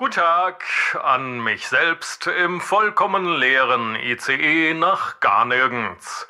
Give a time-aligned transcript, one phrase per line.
[0.00, 0.64] Guten Tag
[1.02, 6.28] an mich selbst im vollkommen leeren ICE nach gar nirgends.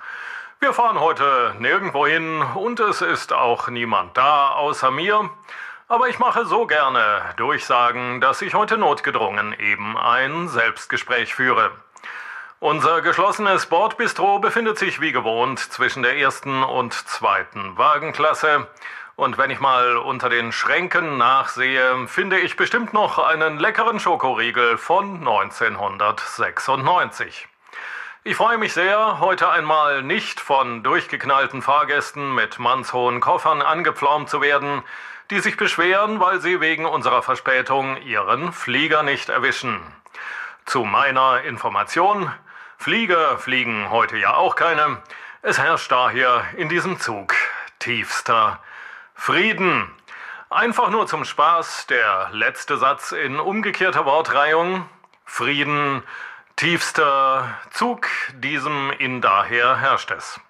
[0.59, 5.29] Wir fahren heute nirgendwo hin und es ist auch niemand da außer mir.
[5.87, 11.71] Aber ich mache so gerne Durchsagen, dass ich heute notgedrungen eben ein Selbstgespräch führe.
[12.61, 18.67] Unser geschlossenes Bordbistro befindet sich wie gewohnt zwischen der ersten und zweiten Wagenklasse.
[19.19, 24.79] Und wenn ich mal unter den Schränken nachsehe, finde ich bestimmt noch einen leckeren Schokoriegel
[24.79, 27.49] von 1996.
[28.23, 34.41] Ich freue mich sehr, heute einmal nicht von durchgeknallten Fahrgästen mit mannshohen Koffern angepflaumt zu
[34.41, 34.85] werden,
[35.31, 39.81] die sich beschweren, weil sie wegen unserer Verspätung ihren Flieger nicht erwischen.
[40.65, 42.33] Zu meiner Information,
[42.77, 45.03] Flieger fliegen heute ja auch keine.
[45.43, 47.35] Es herrscht daher in diesem Zug
[47.81, 48.61] tiefster
[49.21, 49.91] Frieden.
[50.49, 54.89] Einfach nur zum Spaß der letzte Satz in umgekehrter Wortreihung.
[55.27, 56.03] Frieden,
[56.57, 60.41] tiefster Zug, diesem in daher herrscht es.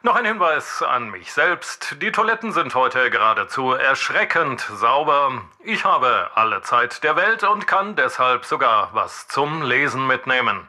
[0.00, 2.02] Noch ein Hinweis an mich selbst.
[2.02, 5.42] Die Toiletten sind heute geradezu erschreckend sauber.
[5.62, 10.66] Ich habe alle Zeit der Welt und kann deshalb sogar was zum Lesen mitnehmen.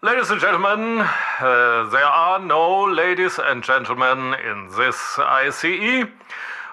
[0.00, 6.06] Ladies and gentlemen, uh, there are no ladies and gentlemen in this ICE,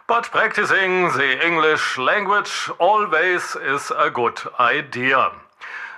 [0.08, 5.32] but practicing the English language always is a good idea.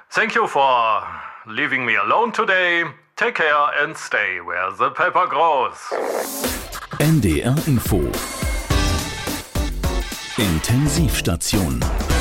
[0.09, 1.03] Thank you for
[1.45, 2.85] leaving me alone today.
[3.17, 5.75] Take care and stay where the pepper grows.
[7.01, 7.99] NDR Info
[10.37, 12.16] Intensivstation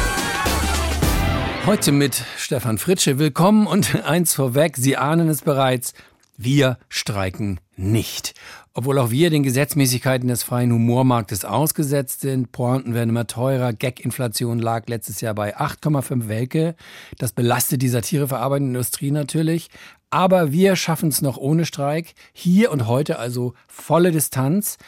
[1.66, 3.18] Heute mit Stefan Fritsche.
[3.18, 5.94] Willkommen und eins vorweg, Sie ahnen es bereits,
[6.36, 8.34] wir streiken nicht.
[8.72, 12.52] Obwohl auch wir den Gesetzmäßigkeiten des freien Humormarktes ausgesetzt sind.
[12.52, 13.72] Pointen werden immer teurer.
[13.72, 16.76] Gag-Inflation lag letztes Jahr bei 8,5 Welke.
[17.18, 19.68] Das belastet die satireverarbeitende Industrie natürlich.
[20.08, 22.14] Aber wir schaffen es noch ohne Streik.
[22.32, 24.78] Hier und heute also volle Distanz.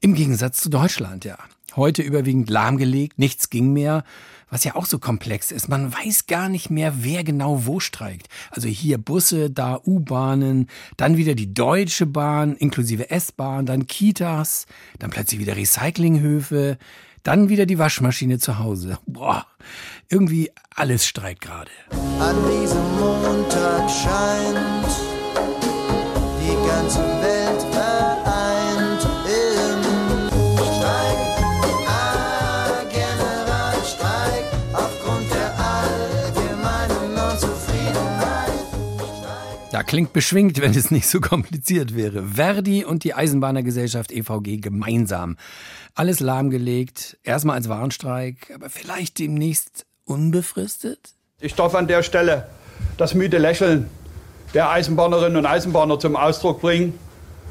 [0.00, 1.38] Im Gegensatz zu Deutschland, ja.
[1.76, 4.04] Heute überwiegend lahmgelegt, nichts ging mehr
[4.50, 5.68] was ja auch so komplex ist.
[5.68, 8.28] Man weiß gar nicht mehr, wer genau wo streikt.
[8.50, 14.66] Also hier Busse, da U-Bahnen, dann wieder die Deutsche Bahn inklusive S-Bahn, dann Kitas,
[14.98, 16.78] dann plötzlich wieder Recyclinghöfe,
[17.22, 18.98] dann wieder die Waschmaschine zu Hause.
[19.06, 19.46] Boah,
[20.08, 21.70] irgendwie alles streikt gerade.
[22.20, 24.94] An diesem Montag scheint
[26.40, 27.23] die ganze Welt
[39.86, 42.24] klingt beschwingt, wenn es nicht so kompliziert wäre.
[42.24, 45.36] Verdi und die Eisenbahnergesellschaft EVG gemeinsam.
[45.94, 51.14] Alles lahmgelegt, erstmal als Warnstreik, aber vielleicht demnächst unbefristet?
[51.40, 52.48] Ich darf an der Stelle
[52.96, 53.88] das müde Lächeln
[54.54, 56.98] der Eisenbahnerinnen und Eisenbahner zum Ausdruck bringen.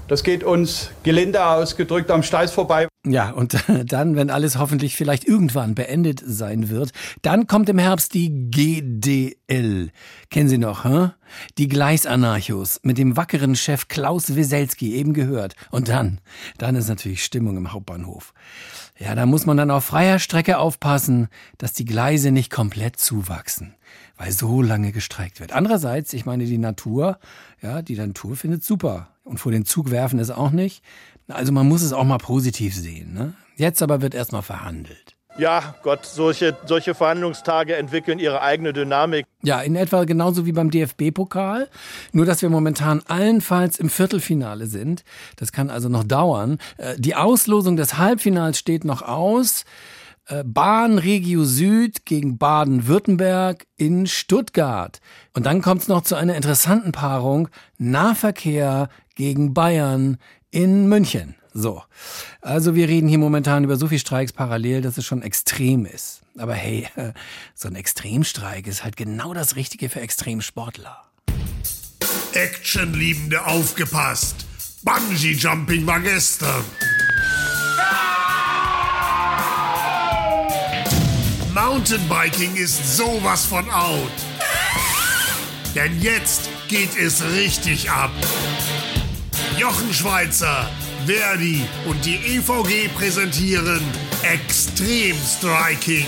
[0.09, 2.87] Das geht uns gelinde ausgedrückt am Steiß vorbei.
[3.05, 6.91] Ja, und dann, wenn alles hoffentlich vielleicht irgendwann beendet sein wird,
[7.21, 9.91] dann kommt im Herbst die GDL.
[10.29, 11.11] Kennen Sie noch, hä?
[11.57, 15.55] Die Gleisanarchos mit dem wackeren Chef Klaus Wieselski eben gehört.
[15.71, 16.19] Und dann,
[16.57, 18.33] dann ist natürlich Stimmung im Hauptbahnhof.
[18.99, 23.73] Ja, da muss man dann auf freier Strecke aufpassen, dass die Gleise nicht komplett zuwachsen,
[24.17, 25.53] weil so lange gestreikt wird.
[25.53, 27.19] Andererseits, ich meine, die Natur,
[27.61, 29.12] ja, die Natur findet super.
[29.23, 30.83] Und vor den Zug werfen ist auch nicht.
[31.27, 33.13] Also man muss es auch mal positiv sehen.
[33.13, 33.33] Ne?
[33.55, 35.15] Jetzt aber wird erstmal verhandelt.
[35.37, 39.25] Ja, Gott, solche, solche Verhandlungstage entwickeln ihre eigene Dynamik.
[39.41, 41.69] Ja, in etwa genauso wie beim DFB-Pokal.
[42.11, 45.03] Nur, dass wir momentan allenfalls im Viertelfinale sind.
[45.37, 46.59] Das kann also noch dauern.
[46.77, 49.65] Äh, Die Auslosung des Halbfinals steht noch aus.
[50.27, 55.01] Äh, Bahn Regio Süd gegen Baden-Württemberg in Stuttgart.
[55.33, 57.49] Und dann kommt es noch zu einer interessanten Paarung.
[57.77, 60.17] Nahverkehr gegen Bayern
[60.49, 61.35] in München.
[61.53, 61.83] So.
[62.41, 66.21] Also wir reden hier momentan über so viel Streiks parallel, dass es schon extrem ist.
[66.37, 66.87] Aber hey,
[67.53, 71.03] so ein Extremstreik ist halt genau das Richtige für Extremsportler.
[72.33, 74.45] Actionliebende aufgepasst.
[74.83, 76.63] Bungee Jumping war gestern.
[81.53, 84.11] Mountainbiking ist sowas von out.
[85.75, 88.09] Denn jetzt geht es richtig ab.
[89.59, 90.67] Jochen Schweizer,
[91.05, 93.81] Verdi und die EVG präsentieren
[94.23, 96.07] Extrem Striking.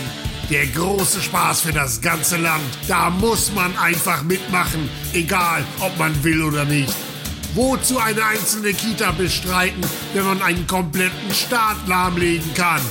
[0.49, 2.63] Der große Spaß für das ganze Land.
[2.87, 6.95] Da muss man einfach mitmachen, egal ob man will oder nicht.
[7.53, 9.81] Wozu eine einzelne Kita bestreiten,
[10.15, 12.81] wenn man einen kompletten Staat lahmlegen kann?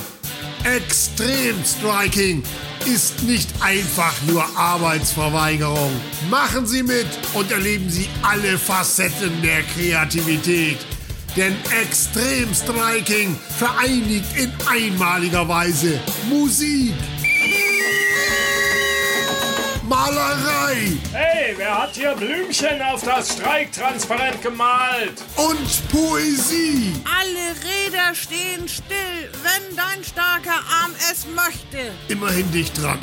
[0.64, 2.43] Extremstriking
[2.87, 5.93] ist nicht einfach nur Arbeitsverweigerung.
[6.31, 10.78] Machen Sie mit und erleben Sie alle Facetten der Kreativität.
[11.37, 16.00] Denn Extremstriking vereinigt in einmaliger Weise
[16.31, 16.94] Musik,
[19.88, 25.22] Malerei Hey, wer hat hier Blümchen auf das Streiktransparent gemalt?
[25.36, 26.92] und Poesie.
[27.04, 31.92] Alle Räder stehen still, wenn dein starker Arm es möchte.
[32.08, 32.98] Immerhin dicht dran.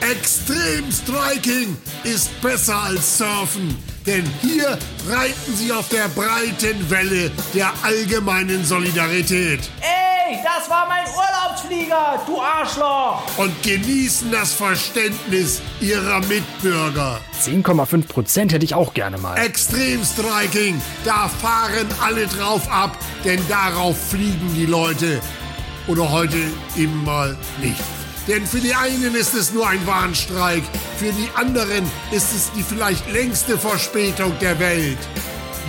[0.00, 4.78] Extremstriking ist besser als Surfen, denn hier
[5.08, 10.09] reiten Sie auf der breiten Welle der allgemeinen Solidarität Ey,
[10.44, 13.22] das war mein Urlaubsflieger, du Arschloch!
[13.36, 17.20] und genießen das Verständnis Ihrer Mitbürger.
[17.42, 19.36] 10,5 Prozent hätte ich auch gerne mal.
[19.36, 25.20] Extremstriking, da fahren alle drauf ab, denn darauf fliegen die Leute.
[25.86, 26.36] Oder heute
[26.76, 27.82] eben mal nicht.
[28.28, 30.62] Denn für die einen ist es nur ein Warnstreik,
[30.98, 34.98] für die anderen ist es die vielleicht längste Verspätung der Welt.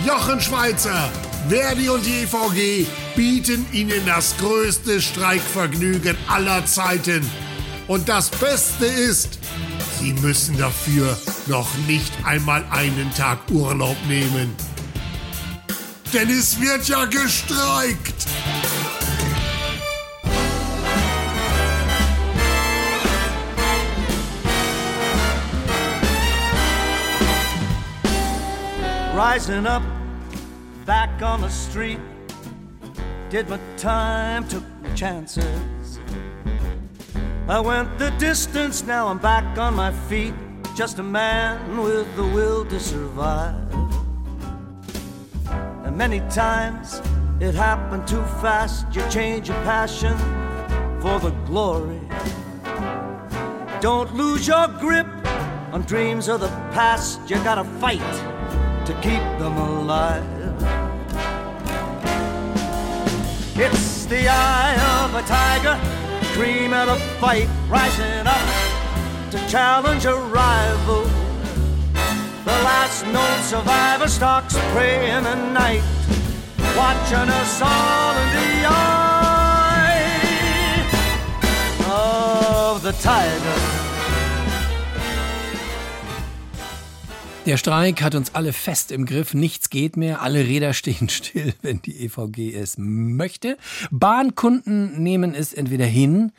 [0.06, 1.10] Jochen Schweizer,
[1.48, 2.86] Verdi und die EVG
[3.16, 7.28] bieten Ihnen das größte Streikvergnügen aller Zeiten.
[7.88, 9.38] Und das Beste ist,
[10.00, 11.16] Sie müssen dafür
[11.46, 14.54] noch nicht einmal einen Tag Urlaub nehmen.
[16.12, 18.26] Denn es wird ja gestreikt.
[29.14, 29.82] Rising up,
[30.84, 32.00] back on the street.
[33.30, 35.98] Did my time, took my chances.
[37.48, 40.34] I went the distance, now I'm back on my feet.
[40.76, 43.56] Just a man with the will to survive.
[45.84, 47.00] And many times
[47.40, 48.86] it happened too fast.
[48.94, 50.16] You change your passion
[51.00, 52.00] for the glory.
[53.80, 55.06] Don't lose your grip
[55.72, 57.20] on dreams of the past.
[57.28, 57.98] You gotta fight
[58.86, 60.41] to keep them alive.
[64.12, 65.80] The eye of a tiger,
[66.34, 68.46] cream of the fight, rising up
[69.30, 71.04] to challenge a rival.
[72.44, 75.82] The last known survivor stalks prey in the night,
[76.76, 79.22] watching us all in the eye
[81.88, 83.81] of the tiger.
[87.44, 89.34] Der Streik hat uns alle fest im Griff.
[89.34, 90.22] Nichts geht mehr.
[90.22, 93.58] Alle Räder stehen still, wenn die EVG es möchte.
[93.90, 96.30] Bahnkunden nehmen es entweder hin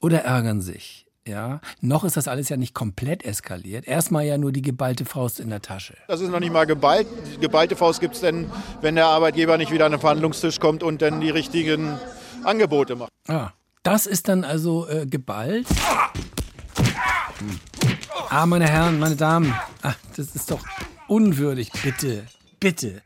[0.00, 1.06] oder ärgern sich.
[1.28, 3.86] Ja, noch ist das alles ja nicht komplett eskaliert.
[3.86, 5.94] Erstmal ja nur die geballte Faust in der Tasche.
[6.08, 7.06] Das ist noch nicht mal geballt.
[7.40, 8.50] Geballte Faust gibt es denn,
[8.80, 11.98] wenn der Arbeitgeber nicht wieder an den Verhandlungstisch kommt und dann die richtigen
[12.44, 13.12] Angebote macht.
[13.28, 13.50] Ah,
[13.84, 15.66] das ist dann also äh, geballt.
[17.38, 17.60] Hm.
[18.30, 20.64] Ah, meine Herren, meine Damen, ah, das ist doch
[21.08, 21.70] unwürdig.
[21.82, 22.24] Bitte,
[22.60, 23.02] bitte.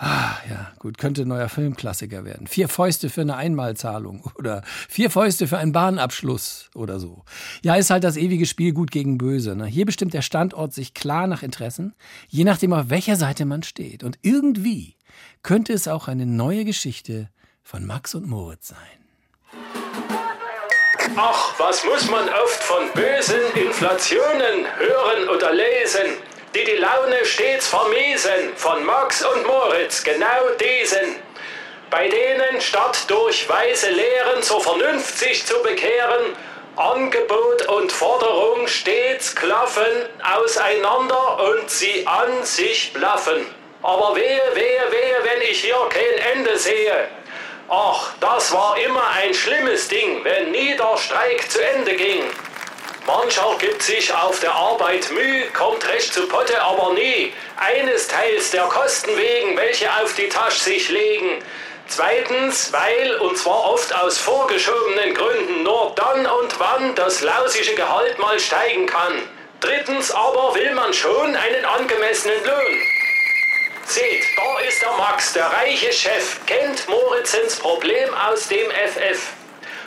[0.00, 2.46] Ah, ja, gut, könnte neuer Filmklassiker werden.
[2.46, 7.24] Vier Fäuste für eine Einmalzahlung oder vier Fäuste für einen Bahnabschluss oder so.
[7.64, 9.56] Ja, ist halt das ewige Spiel gut gegen böse.
[9.56, 9.66] Ne?
[9.66, 11.94] Hier bestimmt der Standort sich klar nach Interessen,
[12.28, 14.04] je nachdem, auf welcher Seite man steht.
[14.04, 14.94] Und irgendwie
[15.42, 17.28] könnte es auch eine neue Geschichte
[17.64, 18.97] von Max und Moritz sein.
[21.20, 26.16] Ach, was muss man oft von bösen Inflationen hören oder lesen,
[26.54, 31.16] die die Laune stets vermiesen, von Max und Moritz, genau diesen,
[31.90, 36.36] bei denen statt durch weise Lehren zur Vernunft sich zu bekehren,
[36.76, 43.44] Angebot und Forderung stets klaffen auseinander und sie an sich blaffen.
[43.82, 47.08] Aber wehe, wehe, wehe, wenn ich hier kein Ende sehe.
[47.70, 52.24] Ach, das war immer ein schlimmes Ding, wenn nie der Streik zu Ende ging.
[53.06, 57.34] Mancher gibt sich auf der Arbeit Mühe, kommt recht zu Potte, aber nie.
[57.58, 61.42] Eines Teils der Kosten wegen, welche auf die Tasche sich legen.
[61.88, 68.18] Zweitens, weil, und zwar oft aus vorgeschobenen Gründen, nur dann und wann das lausige Gehalt
[68.18, 69.28] mal steigen kann.
[69.60, 72.97] Drittens aber will man schon einen angemessenen Lohn.
[73.88, 79.18] Seht, da ist der Max, der reiche Chef, kennt Moritzens Problem aus dem FF.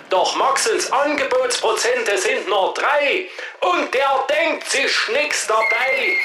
[0.10, 3.30] Doch Maxens Angebotsprozente sind nur drei
[3.60, 6.18] und der denkt sich nix dabei.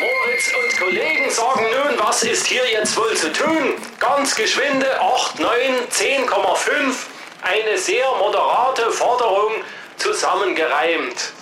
[0.00, 3.74] Moritz und Kollegen sagen nun, was ist hier jetzt wohl zu tun?
[4.00, 5.50] Ganz geschwinde 8, 9,
[5.90, 6.94] 10,5.
[7.42, 9.52] Eine sehr moderate Forderung
[9.98, 11.32] zusammengereimt.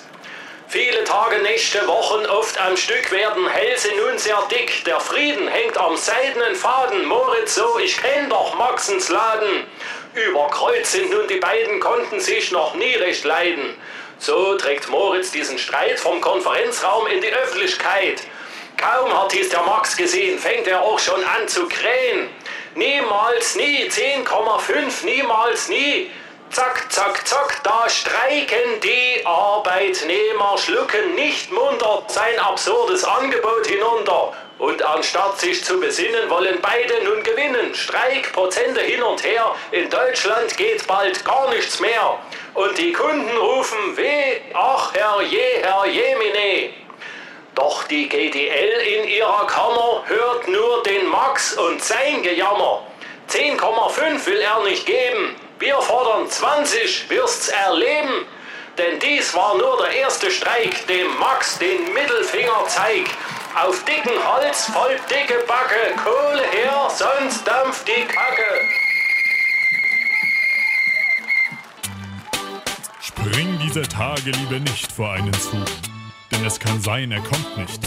[0.72, 4.84] Viele Tage, Nächte, Wochen, oft am Stück werden Hälse nun sehr dick.
[4.84, 7.06] Der Frieden hängt am seidenen Faden.
[7.06, 9.66] Moritz so, ich kenn doch Maxens Laden.
[10.14, 13.74] Über Kreuz sind nun die beiden konnten sich noch nie recht leiden.
[14.20, 18.22] So trägt Moritz diesen Streit vom Konferenzraum in die Öffentlichkeit.
[18.76, 22.28] Kaum hat dies der Max gesehen, fängt er auch schon an zu krähen.
[22.76, 26.12] Niemals nie, 10,5, niemals nie.
[26.52, 34.32] Zack, zack, zack, da streiken die Arbeitnehmer, schlucken nicht munter sein absurdes Angebot hinunter.
[34.58, 37.72] Und anstatt sich zu besinnen, wollen beide nun gewinnen.
[37.72, 42.18] Streikprozente hin und her, in Deutschland geht bald gar nichts mehr.
[42.54, 46.74] Und die Kunden rufen weh, ach Herr je, Herr Jemine.
[47.54, 52.82] Doch die GDL in ihrer Kammer hört nur den Max und sein Gejammer.
[53.28, 55.36] 10,5 will er nicht geben.
[55.60, 58.24] Wir fordern 20, wirst's erleben.
[58.78, 63.10] Denn dies war nur der erste Streik, dem Max den Mittelfinger zeig.
[63.54, 68.68] Auf dicken Holz folgt dicke Backe, Kohle her, sonst dampft die Kacke.
[73.02, 75.66] Spring dieser Tage lieber nicht vor einen Zug,
[76.32, 77.86] denn es kann sein, er kommt nicht.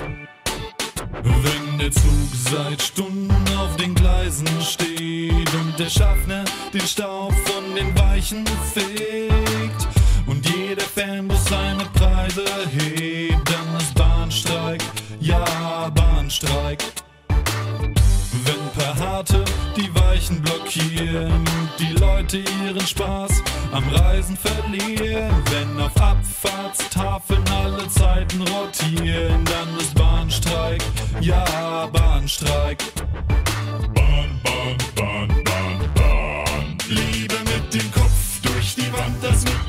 [1.23, 2.03] Wenn der Zug
[2.51, 6.43] seit Stunden auf den Gleisen steht und der Schaffner
[6.73, 9.87] den Staub von den Weichen fegt
[10.25, 14.83] und jeder Fanbus seine Preise hebt, dann ist Bahnstreik,
[15.19, 16.83] ja Bahnstreik.
[18.45, 19.45] Wenn per Harte
[19.77, 23.31] die Weichen blockieren und die Leute ihren Spaß
[23.71, 30.83] am Reisen verlieren, wenn auf Abfahrtstafeln alle Zeiten rotieren, dann ist Bahnstreik,
[31.21, 32.79] ja Bahnstreik.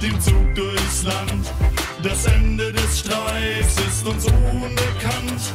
[0.05, 1.53] Dem Zug durchs Land.
[2.03, 5.55] Das Ende des Streiks ist uns unbekannt.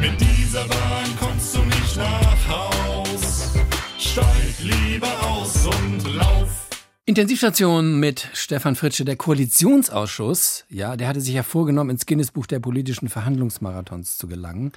[0.00, 3.50] Mit dieser Bahn kommst du nicht nach Haus.
[3.98, 6.68] Steig lieber aus und lauf.
[7.06, 12.60] Intensivstation mit Stefan Fritsche, der Koalitionsausschuss, ja, der hatte sich ja vorgenommen, ins Guinness-Buch der
[12.60, 14.72] politischen Verhandlungsmarathons zu gelangen.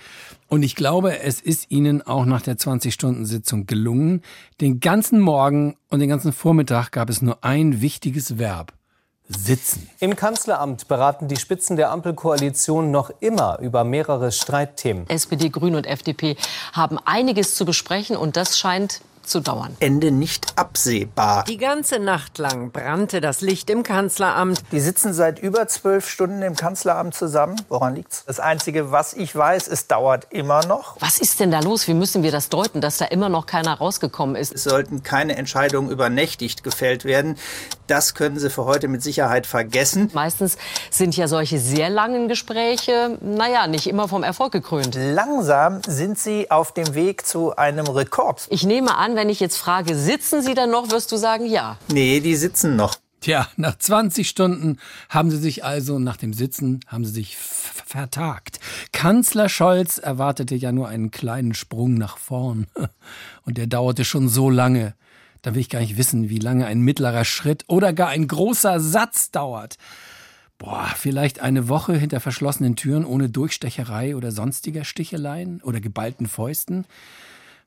[0.47, 4.21] Und ich glaube, es ist Ihnen auch nach der 20-Stunden-Sitzung gelungen.
[4.61, 8.73] Den ganzen Morgen und den ganzen Vormittag gab es nur ein wichtiges Verb.
[9.37, 9.89] Sitzen.
[9.99, 15.09] Im Kanzleramt beraten die Spitzen der Ampelkoalition noch immer über mehrere Streitthemen.
[15.09, 16.35] SPD, Grüne und FDP
[16.73, 19.75] haben einiges zu besprechen und das scheint zu dauern.
[19.79, 21.45] Ende nicht absehbar.
[21.45, 24.61] Die ganze Nacht lang brannte das Licht im Kanzleramt.
[24.71, 27.59] Die sitzen seit über zwölf Stunden im Kanzleramt zusammen.
[27.69, 28.23] Woran liegt's?
[28.27, 30.97] Das Einzige, was ich weiß, es dauert immer noch.
[30.99, 31.87] Was ist denn da los?
[31.87, 34.53] Wie müssen wir das deuten, dass da immer noch keiner rausgekommen ist?
[34.53, 37.37] Es sollten keine Entscheidungen übernächtigt gefällt werden.
[37.87, 40.09] Das können Sie für heute mit Sicherheit vergessen.
[40.13, 40.57] Meistens
[40.89, 44.95] sind ja solche sehr langen Gespräche, naja, nicht immer vom Erfolg gekrönt.
[44.95, 48.47] Langsam sind Sie auf dem Weg zu einem Rekord.
[48.49, 51.77] Ich nehme an, wenn ich jetzt frage, sitzen Sie dann noch, wirst du sagen ja.
[51.93, 52.95] Nee, die sitzen noch.
[53.19, 58.59] Tja, nach 20 Stunden haben sie sich also, nach dem Sitzen, haben sie sich vertagt.
[58.91, 62.65] Kanzler Scholz erwartete ja nur einen kleinen Sprung nach vorn.
[63.45, 64.95] Und der dauerte schon so lange.
[65.43, 68.79] Da will ich gar nicht wissen, wie lange ein mittlerer Schritt oder gar ein großer
[68.79, 69.77] Satz dauert.
[70.57, 76.87] Boah, vielleicht eine Woche hinter verschlossenen Türen ohne Durchstecherei oder sonstiger Sticheleien oder geballten Fäusten.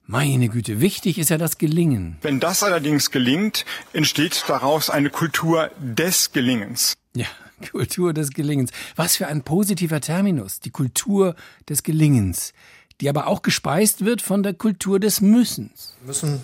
[0.06, 2.18] Meine Güte, wichtig ist ja das Gelingen.
[2.20, 6.92] Wenn das allerdings gelingt, entsteht daraus eine Kultur des Gelingens.
[7.14, 7.25] Ja,
[7.73, 8.70] Kultur des Gelingens.
[8.96, 11.34] Was für ein positiver Terminus, die Kultur
[11.70, 12.52] des Gelingens,
[13.00, 15.96] die aber auch gespeist wird von der Kultur des Müssens.
[16.00, 16.42] Wir müssen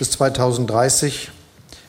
[0.00, 1.30] bis 2030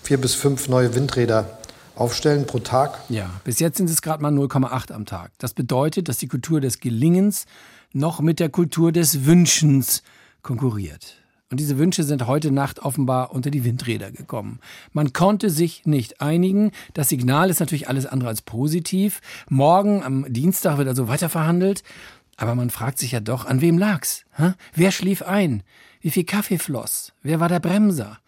[0.03, 1.57] vier bis fünf neue Windräder
[1.95, 2.99] aufstellen pro Tag.
[3.09, 5.31] Ja, bis jetzt sind es gerade mal 0,8 am Tag.
[5.39, 7.47] Das bedeutet, dass die Kultur des Gelingens
[7.93, 10.03] noch mit der Kultur des Wünschens
[10.41, 11.15] konkurriert.
[11.49, 14.59] Und diese Wünsche sind heute Nacht offenbar unter die Windräder gekommen.
[14.91, 16.71] Man konnte sich nicht einigen.
[16.93, 19.21] Das Signal ist natürlich alles andere als positiv.
[19.49, 21.83] Morgen am Dienstag wird also weiter verhandelt.
[22.35, 24.25] Aber man fragt sich ja doch, an wem lag's?
[24.35, 24.53] Hä?
[24.73, 25.63] Wer schlief ein?
[26.01, 27.13] Wie viel Kaffee floss?
[27.23, 28.19] Wer war der Bremser?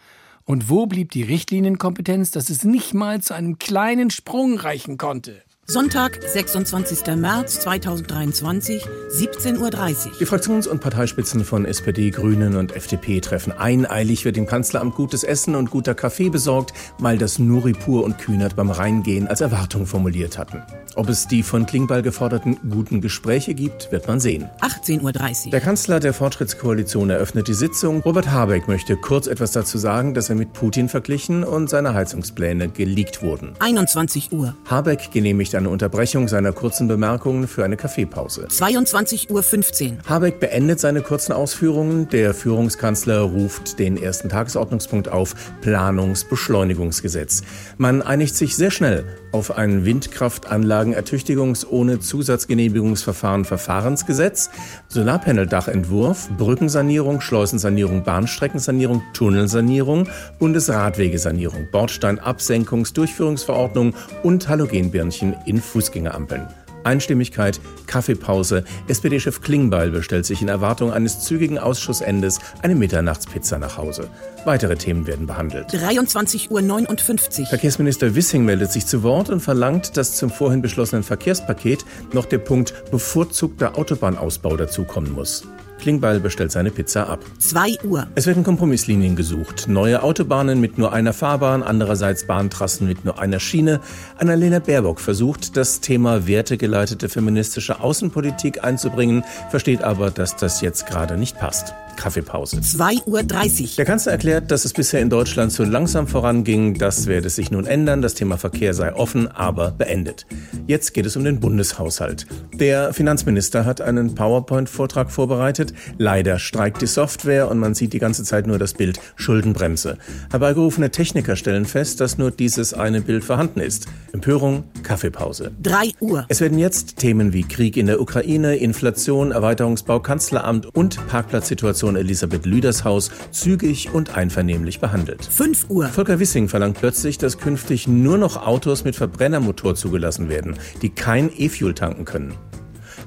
[0.46, 5.44] Und wo blieb die Richtlinienkompetenz, dass es nicht mal zu einem kleinen Sprung reichen konnte?
[5.70, 7.16] Sonntag, 26.
[7.16, 10.12] März 2023, 17.30 Uhr.
[10.20, 13.86] Die Fraktions- und Parteispitzen von SPD, Grünen und FDP treffen ein.
[13.86, 18.56] Eilig wird dem Kanzleramt gutes Essen und guter Kaffee besorgt, weil das Nuripur und Kühnert
[18.56, 20.64] beim Reingehen als Erwartung formuliert hatten.
[20.96, 24.50] Ob es die von Klingbeil geforderten guten Gespräche gibt, wird man sehen.
[24.62, 25.52] 18.30 Uhr.
[25.52, 28.02] Der Kanzler der Fortschrittskoalition eröffnet die Sitzung.
[28.02, 32.70] Robert Habeck möchte kurz etwas dazu sagen, dass er mit Putin verglichen und seine Heizungspläne
[32.70, 33.54] geleakt wurden.
[33.60, 34.56] 21 Uhr.
[34.66, 38.48] Habeck genehmigt eine Unterbrechung seiner kurzen Bemerkungen für eine Kaffeepause.
[38.50, 39.98] 22.15 Uhr.
[40.08, 42.10] Habeck beendet seine kurzen Ausführungen.
[42.10, 47.44] Der Führungskanzler ruft den ersten Tagesordnungspunkt auf Planungsbeschleunigungsgesetz.
[47.78, 54.50] Man einigt sich sehr schnell auf ein Windkraftanlagenertüchtigungs- ohne Zusatzgenehmigungsverfahren Verfahrensgesetz,
[54.88, 60.10] Solarpaneldachentwurf, Brückensanierung, Schleusensanierung, Bahnstreckensanierung, Tunnelsanierung,
[60.40, 63.94] Bundesradwegesanierung, Bordsteinabsenkungs-Durchführungsverordnung
[64.24, 66.48] und Halogenbirnchen in Fußgängerampeln.
[66.90, 68.64] Einstimmigkeit, Kaffeepause.
[68.88, 74.10] SPD-Chef Klingbeil bestellt sich in Erwartung eines zügigen Ausschussendes eine Mitternachtspizza nach Hause.
[74.46, 75.68] Weitere Themen werden behandelt.
[75.68, 77.46] 23.59 Uhr.
[77.48, 82.40] Verkehrsminister Wissing meldet sich zu Wort und verlangt, dass zum vorhin beschlossenen Verkehrspaket noch der
[82.40, 85.44] Punkt bevorzugter Autobahnausbau dazukommen muss.
[85.80, 87.20] Klingbeil bestellt seine Pizza ab.
[87.40, 88.08] 2 Uhr.
[88.16, 89.68] Es werden Kompromisslinien gesucht.
[89.68, 93.80] Neue Autobahnen mit nur einer Fahrbahn, andererseits Bahntrassen mit nur einer Schiene.
[94.18, 101.18] Annalena Baerbock versucht, das Thema wertegeleitete feministische Außenpolitik einzubringen, versteht aber, dass das jetzt gerade
[101.18, 101.74] nicht passt.
[102.00, 102.58] Kaffeepause.
[102.58, 103.70] 2.30 Uhr.
[103.78, 106.76] Der Kanzler erklärt, dass es bisher in Deutschland zu langsam voranging.
[106.76, 108.02] Das werde sich nun ändern.
[108.02, 110.26] Das Thema Verkehr sei offen, aber beendet.
[110.66, 112.26] Jetzt geht es um den Bundeshaushalt.
[112.54, 115.69] Der Finanzminister hat einen PowerPoint-Vortrag vorbereitet.
[115.98, 119.98] Leider streikt die Software und man sieht die ganze Zeit nur das Bild Schuldenbremse.
[120.32, 123.88] Herbeigerufene Techniker stellen fest, dass nur dieses eine Bild vorhanden ist.
[124.12, 125.52] Empörung, Kaffeepause.
[125.62, 126.26] 3 Uhr.
[126.30, 132.46] Es werden jetzt Themen wie Krieg in der Ukraine, Inflation, Erweiterungsbau, Kanzleramt und Parkplatzsituation Elisabeth
[132.46, 135.26] Lüders Haus zügig und einvernehmlich behandelt.
[135.26, 135.88] 5 Uhr.
[135.88, 141.30] Volker Wissing verlangt plötzlich, dass künftig nur noch Autos mit Verbrennermotor zugelassen werden, die kein
[141.36, 142.34] E-Fuel tanken können.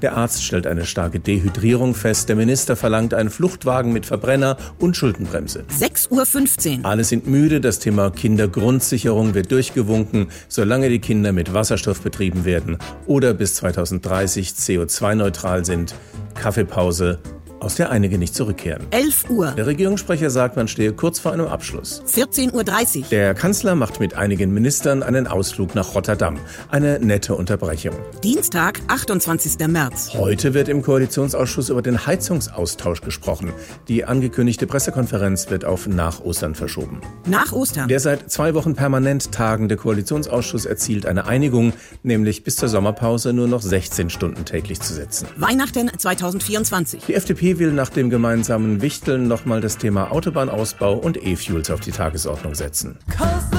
[0.03, 2.27] Der Arzt stellt eine starke Dehydrierung fest.
[2.27, 5.63] Der Minister verlangt einen Fluchtwagen mit Verbrenner und Schuldenbremse.
[5.79, 6.85] 6.15 Uhr.
[6.85, 7.61] Alle sind müde.
[7.61, 14.49] Das Thema Kindergrundsicherung wird durchgewunken, solange die Kinder mit Wasserstoff betrieben werden oder bis 2030
[14.49, 15.95] CO2-neutral sind.
[16.35, 17.19] Kaffeepause
[17.63, 18.85] aus der einige nicht zurückkehren.
[18.91, 19.51] 11 Uhr.
[19.51, 22.03] Der Regierungssprecher sagt, man stehe kurz vor einem Abschluss.
[22.07, 22.51] 14.30
[22.99, 23.05] Uhr.
[23.09, 26.37] Der Kanzler macht mit einigen Ministern einen Ausflug nach Rotterdam.
[26.69, 27.95] Eine nette Unterbrechung.
[28.23, 29.67] Dienstag, 28.
[29.67, 30.11] März.
[30.13, 33.51] Heute wird im Koalitionsausschuss über den Heizungsaustausch gesprochen.
[33.87, 37.01] Die angekündigte Pressekonferenz wird auf nach Ostern verschoben.
[37.25, 37.87] Nach Ostern.
[37.87, 41.73] Der seit zwei Wochen permanent tagende Koalitionsausschuss erzielt eine Einigung,
[42.03, 45.27] nämlich bis zur Sommerpause nur noch 16 Stunden täglich zu setzen.
[45.37, 47.03] Weihnachten 2024.
[47.07, 51.91] Die FDP will nach dem gemeinsamen Wichteln nochmal das Thema Autobahnausbau und E-Fuels auf die
[51.91, 52.97] Tagesordnung setzen.
[53.19, 53.52] How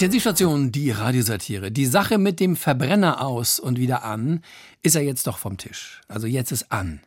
[0.00, 1.70] Intensivstation, die Radiosatire.
[1.70, 4.40] Die Sache mit dem Verbrenner aus und wieder an
[4.82, 6.00] ist ja jetzt doch vom Tisch.
[6.08, 7.00] Also jetzt ist an.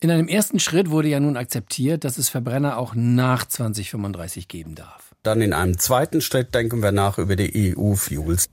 [0.00, 4.74] In einem ersten Schritt wurde ja nun akzeptiert, dass es Verbrenner auch nach 2035 geben
[4.74, 5.14] darf.
[5.22, 8.48] Dann in einem zweiten Schritt denken wir nach über die EU-Fuels.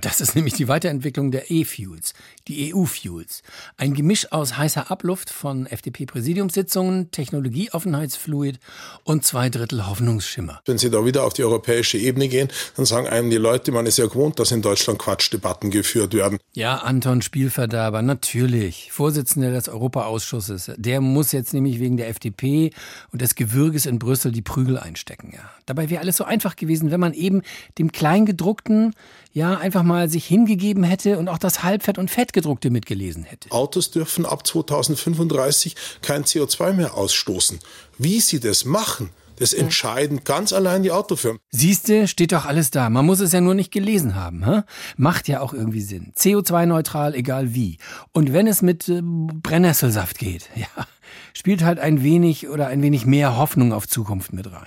[0.00, 2.14] Das ist nämlich die Weiterentwicklung der E-Fuels,
[2.48, 3.42] die EU-Fuels.
[3.76, 8.58] Ein Gemisch aus heißer Abluft von FDP-Präsidiumssitzungen, Technologieoffenheitsfluid
[9.04, 10.60] und zwei Drittel Hoffnungsschimmer.
[10.66, 13.86] Wenn Sie da wieder auf die europäische Ebene gehen, dann sagen einem die Leute, man
[13.86, 16.38] ist ja gewohnt, dass in Deutschland Quatschdebatten geführt werden.
[16.54, 18.90] Ja, Anton Spielverderber, natürlich.
[18.92, 20.72] Vorsitzender des Europaausschusses.
[20.76, 22.70] Der muss jetzt nämlich wegen der FDP
[23.10, 25.32] und des Gewürges in Brüssel die Prügel einstecken.
[25.34, 25.50] Ja.
[25.66, 27.42] Dabei wäre alles so einfach gewesen, wenn man eben
[27.78, 28.94] dem Kleingedruckten
[29.32, 33.50] ja einfach mal sich hingegeben hätte und auch das Halbfett- und Fettgedruckte mitgelesen hätte.
[33.50, 37.58] Autos dürfen ab 2035 kein CO2 mehr ausstoßen.
[37.98, 41.40] Wie sie das machen, das entscheiden ganz allein die Autofirmen.
[41.50, 42.90] Siehste, steht doch alles da.
[42.90, 44.44] Man muss es ja nur nicht gelesen haben.
[44.44, 44.62] Hä?
[44.96, 46.12] Macht ja auch irgendwie Sinn.
[46.16, 47.78] CO2-neutral, egal wie.
[48.12, 50.86] Und wenn es mit äh, Brennnesselsaft geht, ja,
[51.32, 54.66] spielt halt ein wenig oder ein wenig mehr Hoffnung auf Zukunft mit rein.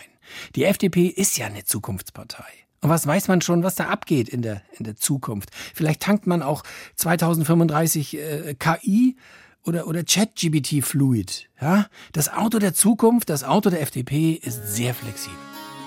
[0.56, 2.44] Die FDP ist ja eine Zukunftspartei.
[2.86, 5.50] Und was weiß man schon, was da abgeht in der, in der Zukunft?
[5.74, 6.62] Vielleicht tankt man auch
[6.98, 9.16] 2035 äh, KI
[9.64, 11.50] oder, oder ChatGBT Fluid.
[11.60, 11.88] Ja?
[12.14, 15.36] Das Auto der Zukunft, das Auto der FDP ist sehr flexibel.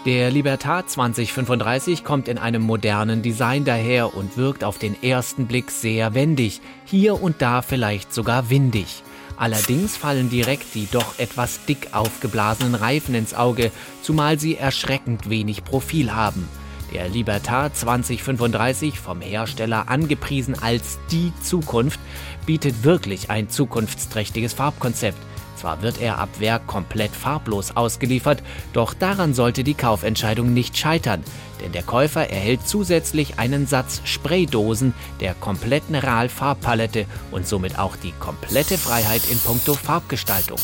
[0.07, 5.71] Der Libertad 2035 kommt in einem modernen Design daher und wirkt auf den ersten Blick
[5.71, 9.05] sehr wendig, hier und da vielleicht sogar windig.
[9.37, 13.71] Allerdings fallen direkt die doch etwas dick aufgeblasenen Reifen ins Auge,
[14.03, 16.49] zumal sie erschreckend wenig Profil haben.
[16.93, 22.01] Der Libertad 2035, vom Hersteller angepriesen als die Zukunft,
[22.47, 25.19] bietet wirklich ein zukunftsträchtiges Farbkonzept.
[25.57, 31.25] Zwar wird er ab Werk komplett farblos ausgeliefert, doch daran sollte die Kaufentscheidung nicht scheitern,
[31.61, 38.13] denn der Käufer erhält zusätzlich einen Satz Spraydosen der kompletten RAL-Farbpalette und somit auch die
[38.21, 40.59] komplette Freiheit in puncto Farbgestaltung.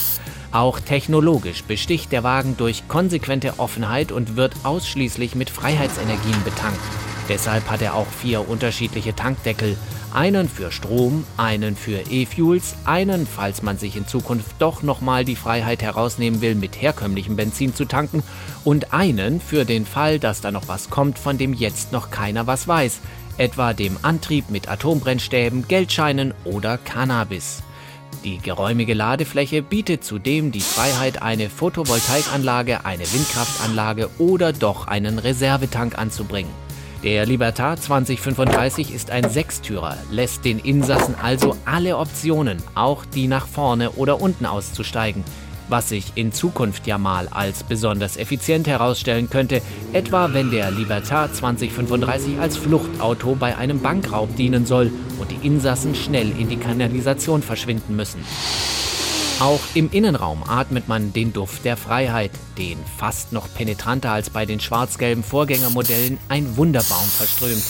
[0.55, 6.79] Auch technologisch besticht der Wagen durch konsequente Offenheit und wird ausschließlich mit Freiheitsenergien betankt.
[7.29, 9.77] Deshalb hat er auch vier unterschiedliche Tankdeckel.
[10.13, 15.35] Einen für Strom, einen für E-Fuels, einen, falls man sich in Zukunft doch nochmal die
[15.35, 18.23] Freiheit herausnehmen will, mit herkömmlichem Benzin zu tanken,
[18.63, 22.47] und einen für den Fall, dass da noch was kommt, von dem jetzt noch keiner
[22.47, 23.01] was weiß,
[23.39, 27.65] etwa dem Antrieb mit Atombrennstäben, Geldscheinen oder Cannabis.
[28.23, 35.99] Die geräumige Ladefläche bietet zudem die Freiheit, eine Photovoltaikanlage, eine Windkraftanlage oder doch einen Reservetank
[35.99, 36.51] anzubringen.
[37.03, 43.47] Der Libertad 2035 ist ein Sechstürer, lässt den Insassen also alle Optionen, auch die nach
[43.47, 45.23] vorne oder unten auszusteigen,
[45.69, 51.35] was sich in Zukunft ja mal als besonders effizient herausstellen könnte, etwa wenn der Libertad
[51.35, 57.43] 2035 als Fluchtauto bei einem Bankraub dienen soll und die Insassen schnell in die Kanalisation
[57.43, 58.25] verschwinden müssen.
[59.41, 64.47] Auch im Innenraum atmet man den Duft der Freiheit, den fast noch penetranter als bei
[64.47, 67.65] den schwarz-gelben Vorgängermodellen ein Wunderbaum verströmt.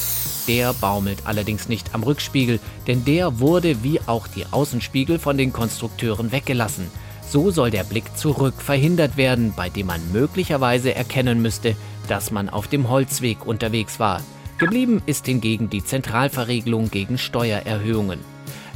[0.47, 5.55] Der baumelt allerdings nicht am Rückspiegel, denn der wurde wie auch die Außenspiegel von den
[5.55, 6.91] Konstrukteuren weggelassen.
[7.29, 11.77] So soll der Blick zurück verhindert werden, bei dem man möglicherweise erkennen müsste,
[12.09, 14.21] dass man auf dem Holzweg unterwegs war.
[14.59, 18.21] Geblieben ist hingegen die Zentralverriegelung gegen Steuererhöhungen.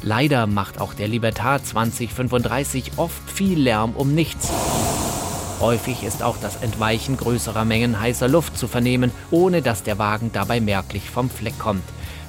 [0.02, 4.50] Leider macht auch der Libertad 2035 oft viel Lärm um nichts.
[5.61, 10.30] Häufig ist auch das Entweichen größerer Mengen heißer Luft zu vernehmen, ohne dass der Wagen
[10.32, 11.82] dabei merklich vom Fleck kommt.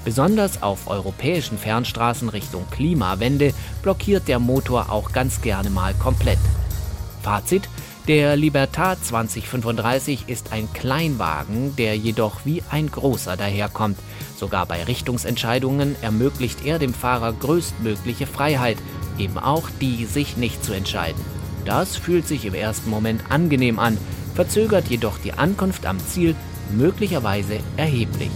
[0.05, 6.39] Besonders auf europäischen Fernstraßen Richtung Klimawende blockiert der Motor auch ganz gerne mal komplett.
[7.21, 7.67] Fazit,
[8.07, 13.99] der Libertad 2035 ist ein Kleinwagen, der jedoch wie ein großer daherkommt.
[14.35, 18.77] Sogar bei Richtungsentscheidungen ermöglicht er dem Fahrer größtmögliche Freiheit,
[19.19, 21.23] eben auch die, sich nicht zu entscheiden.
[21.65, 23.97] Das fühlt sich im ersten Moment angenehm an,
[24.33, 26.35] verzögert jedoch die Ankunft am Ziel
[26.71, 28.31] möglicherweise erheblich.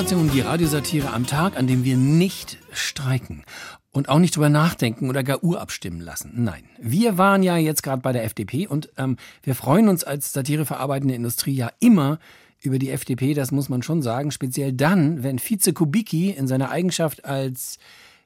[0.00, 3.44] Intensivstation, die Radiosatire am Tag, an dem wir nicht streiken
[3.92, 6.32] und auch nicht drüber nachdenken oder gar urabstimmen lassen.
[6.36, 10.32] Nein, wir waren ja jetzt gerade bei der FDP und ähm, wir freuen uns als
[10.32, 12.18] satireverarbeitende Industrie ja immer
[12.62, 16.70] über die FDP, das muss man schon sagen, speziell dann, wenn Vize Kubicki in seiner
[16.70, 17.78] Eigenschaft als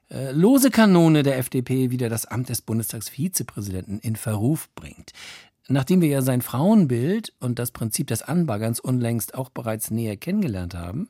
[0.09, 5.11] äh, lose Kanone der FDP wieder das Amt des Bundestagsvizepräsidenten in Verruf bringt.
[5.67, 10.75] Nachdem wir ja sein Frauenbild und das Prinzip des Anbaggerns unlängst auch bereits näher kennengelernt
[10.75, 11.09] haben,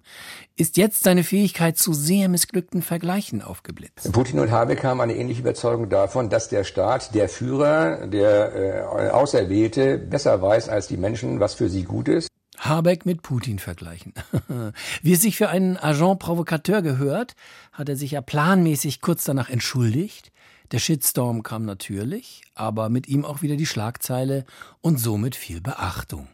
[0.56, 4.10] ist jetzt seine Fähigkeit zu sehr missglückten Vergleichen aufgeblitzt.
[4.14, 9.10] Putin und Habeck haben eine ähnliche Überzeugung davon, dass der Staat, der Führer, der äh,
[9.10, 12.30] Auserwählte besser weiß als die Menschen, was für sie gut ist.
[12.58, 14.14] Habeck mit Putin vergleichen.
[15.02, 17.36] Wie es sich für einen Agent Provokateur gehört,
[17.74, 20.32] hat er sich ja planmäßig kurz danach entschuldigt.
[20.72, 24.46] Der Shitstorm kam natürlich, aber mit ihm auch wieder die Schlagzeile
[24.82, 26.28] und somit viel Beachtung.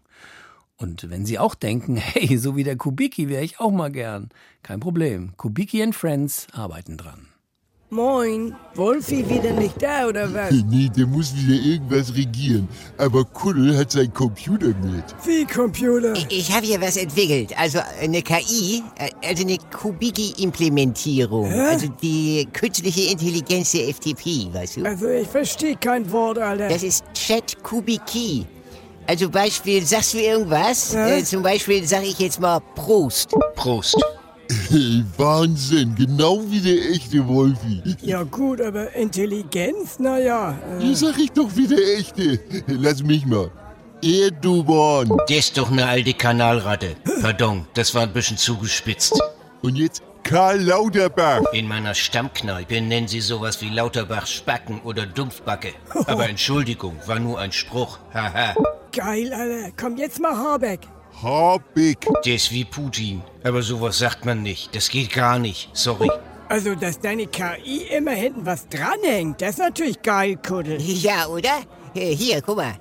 [0.78, 4.30] Und wenn Sie auch denken, hey, so wie der Kubicki wäre ich auch mal gern,
[4.64, 5.36] kein Problem.
[5.38, 7.31] Kubicki and Friends arbeiten dran.
[7.94, 10.50] Moin, Wolfi wieder nicht da oder was?
[10.70, 12.70] Nee, der muss wieder irgendwas regieren.
[12.98, 15.04] Aber Kuddel hat seinen Computer mit.
[15.26, 16.14] Wie Computer?
[16.14, 17.54] Ich, ich habe hier was entwickelt.
[17.60, 21.52] Also eine KI, äh, also eine Kubicki-Implementierung.
[21.52, 24.86] Also die künstliche Intelligenz der FTP, weißt du?
[24.86, 26.70] Also ich verstehe kein Wort, Alter.
[26.70, 28.46] Das ist Chat Kubicki.
[29.06, 30.94] Also Beispiel, sagst du irgendwas?
[30.94, 33.36] Äh, zum Beispiel sage ich jetzt mal Prost.
[33.56, 33.98] Prost.
[34.70, 37.82] Hey, Wahnsinn, genau wie der echte Wolfi.
[38.02, 40.58] Ja gut, aber Intelligenz, naja.
[40.80, 42.40] Äh, Hier sag ich doch wie der echte.
[42.68, 43.50] Lass mich mal.
[44.04, 45.10] Erdogan.
[45.30, 46.96] Der ist doch eine alte Kanalratte.
[47.22, 49.18] Pardon, das war ein bisschen zugespitzt.
[49.62, 51.42] Und jetzt Karl Lauterbach.
[51.54, 55.70] In meiner Stammkneipe nennen sie sowas wie Lauterbach Spacken oder Dumpfbacke.
[56.08, 58.00] Aber Entschuldigung, war nur ein Spruch.
[58.14, 58.56] Haha.
[58.92, 59.72] geil, Alter.
[59.80, 60.82] Komm jetzt mal Habeck.
[61.22, 62.08] Habeck.
[62.26, 63.22] Der ist wie Putin.
[63.44, 64.76] Aber sowas sagt man nicht.
[64.76, 65.70] Das geht gar nicht.
[65.74, 66.10] Sorry.
[66.50, 70.82] Also, dass deine KI immer hinten was dranhängt, das ist natürlich geil, Kuddel.
[70.82, 71.62] Ja, oder?
[71.96, 72.74] Äh, Hier, guck mal.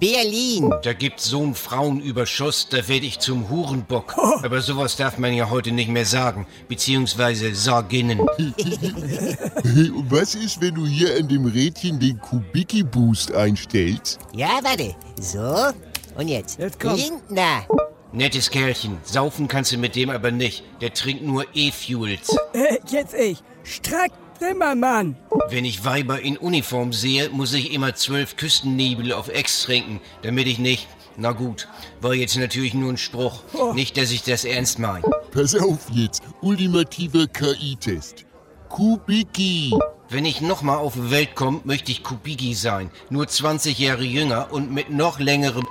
[0.00, 0.72] Berlin.
[0.82, 4.14] Da gibt's so einen Frauenüberschuss, da werde ich zum Hurenbock.
[4.42, 6.46] Aber sowas darf man ja heute nicht mehr sagen.
[6.68, 8.20] Beziehungsweise Sorginnen.
[8.36, 14.18] Hey, und was ist, wenn du hier an dem Rädchen den Kubicki-Boost einstellst?
[14.34, 14.94] Ja, warte.
[15.20, 15.72] So.
[16.18, 16.58] Und jetzt?
[16.58, 16.96] Jetzt komm.
[16.96, 17.64] Lindner.
[18.10, 18.98] Nettes Kerlchen.
[19.04, 20.64] Saufen kannst du mit dem aber nicht.
[20.80, 22.36] Der trinkt nur E-Fuels.
[22.52, 23.38] Äh, jetzt ich.
[23.62, 25.16] Strack Zimmermann.
[25.48, 30.48] Wenn ich Weiber in Uniform sehe, muss ich immer zwölf Küstennebel auf Ex trinken, damit
[30.48, 30.88] ich nicht...
[31.16, 31.68] Na gut,
[32.00, 33.42] war jetzt natürlich nur ein Spruch.
[33.74, 35.04] Nicht, dass ich das ernst meine.
[35.32, 38.24] Pass auf jetzt, ultimativer KI-Test.
[38.68, 39.72] Kubicki.
[40.08, 42.90] Wenn ich nochmal auf die Welt komme, möchte ich Kubigi sein.
[43.10, 45.66] Nur 20 Jahre jünger und mit noch längerem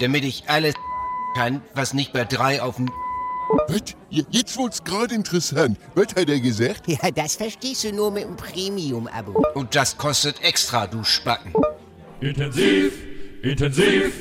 [0.00, 0.74] damit ich alles
[1.36, 2.90] kann, was nicht bei drei auf dem
[3.68, 3.82] Was?
[4.10, 5.78] Jetzt wird's gerade interessant.
[5.94, 6.88] Was hat er gesagt?
[6.88, 9.44] Ja, das verstehst du nur mit dem Premium-Abo.
[9.54, 11.52] Und das kostet extra, du Spacken.
[12.20, 12.92] Intensiv,
[13.42, 14.12] intensiv,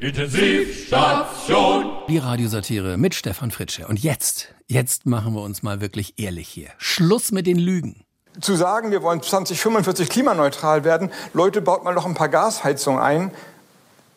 [0.00, 1.92] intensiv, Station.
[2.08, 3.86] Die Radiosatire mit Stefan Fritsche.
[3.86, 6.70] Und jetzt, jetzt machen wir uns mal wirklich ehrlich hier.
[6.78, 8.04] Schluss mit den Lügen.
[8.40, 13.30] Zu sagen, wir wollen 2045 klimaneutral werden, Leute, baut mal noch ein paar Gasheizungen ein,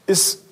[0.07, 0.44] ist ein-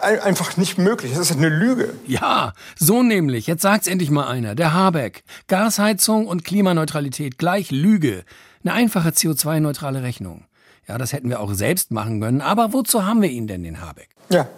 [0.00, 1.12] einfach nicht möglich.
[1.12, 1.94] Das ist eine Lüge.
[2.06, 3.46] Ja, so nämlich.
[3.46, 4.54] Jetzt sagt's endlich mal einer.
[4.54, 5.24] Der Habeck.
[5.46, 8.24] Gasheizung und Klimaneutralität gleich Lüge.
[8.62, 10.44] Eine einfache CO2-neutrale Rechnung.
[10.88, 12.40] Ja, das hätten wir auch selbst machen können.
[12.40, 14.10] Aber wozu haben wir ihn denn, den Habeck?
[14.30, 14.48] Ja,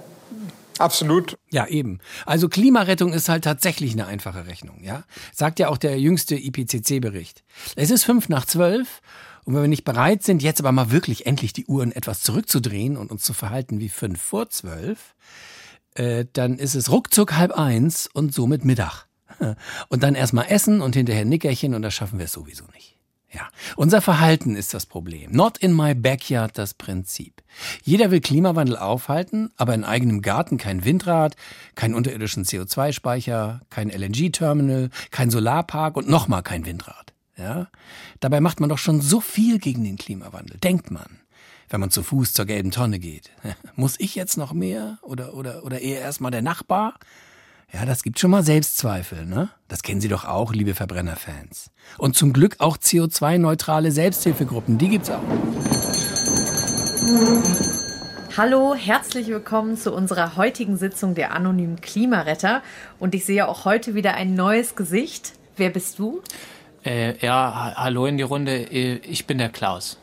[0.79, 1.39] absolut.
[1.51, 2.01] Ja, eben.
[2.25, 5.05] Also Klimarettung ist halt tatsächlich eine einfache Rechnung, ja?
[5.33, 7.45] Sagt ja auch der jüngste IPCC-Bericht.
[7.77, 9.01] Es ist fünf nach zwölf
[9.47, 12.97] und wenn wir nicht bereit sind, jetzt aber mal wirklich endlich die Uhren etwas zurückzudrehen
[12.97, 15.15] und uns zu verhalten wie fünf vor zwölf,
[15.95, 19.07] äh, dann ist es ruckzuck halb eins und somit Mittag.
[19.89, 22.97] Und dann erstmal essen und hinterher Nickerchen und das schaffen wir sowieso nicht.
[23.31, 25.33] Ja, unser Verhalten ist das Problem.
[25.33, 27.43] Not in my backyard das Prinzip.
[27.83, 31.37] Jeder will Klimawandel aufhalten, aber in eigenem Garten kein Windrad,
[31.75, 37.16] keinen unterirdischen CO2-Speicher, kein LNG-Terminal, kein Solarpark und nochmal kein Windrad.
[37.37, 37.69] Ja?
[38.21, 41.21] Dabei macht man doch schon so viel gegen den Klimawandel, denkt man.
[41.69, 43.31] Wenn man zu Fuß zur gelben Tonne geht.
[43.75, 44.99] Muss ich jetzt noch mehr?
[45.03, 46.95] Oder, oder, oder eher erstmal der Nachbar?
[47.73, 49.51] Ja, das gibt schon mal Selbstzweifel, ne?
[49.67, 51.73] Das kennen Sie doch auch, liebe Verbrennerfans.
[51.99, 55.23] Und zum Glück auch CO2-neutrale Selbsthilfegruppen, die gibt's auch.
[58.37, 62.63] Hallo, herzlich willkommen zu unserer heutigen Sitzung der anonymen Klimaretter.
[63.01, 65.33] Und ich sehe auch heute wieder ein neues Gesicht.
[65.57, 66.23] Wer bist du?
[66.87, 68.53] Äh, ja, ha- hallo in die Runde.
[68.73, 69.99] Äh, Ich bin der Klaus.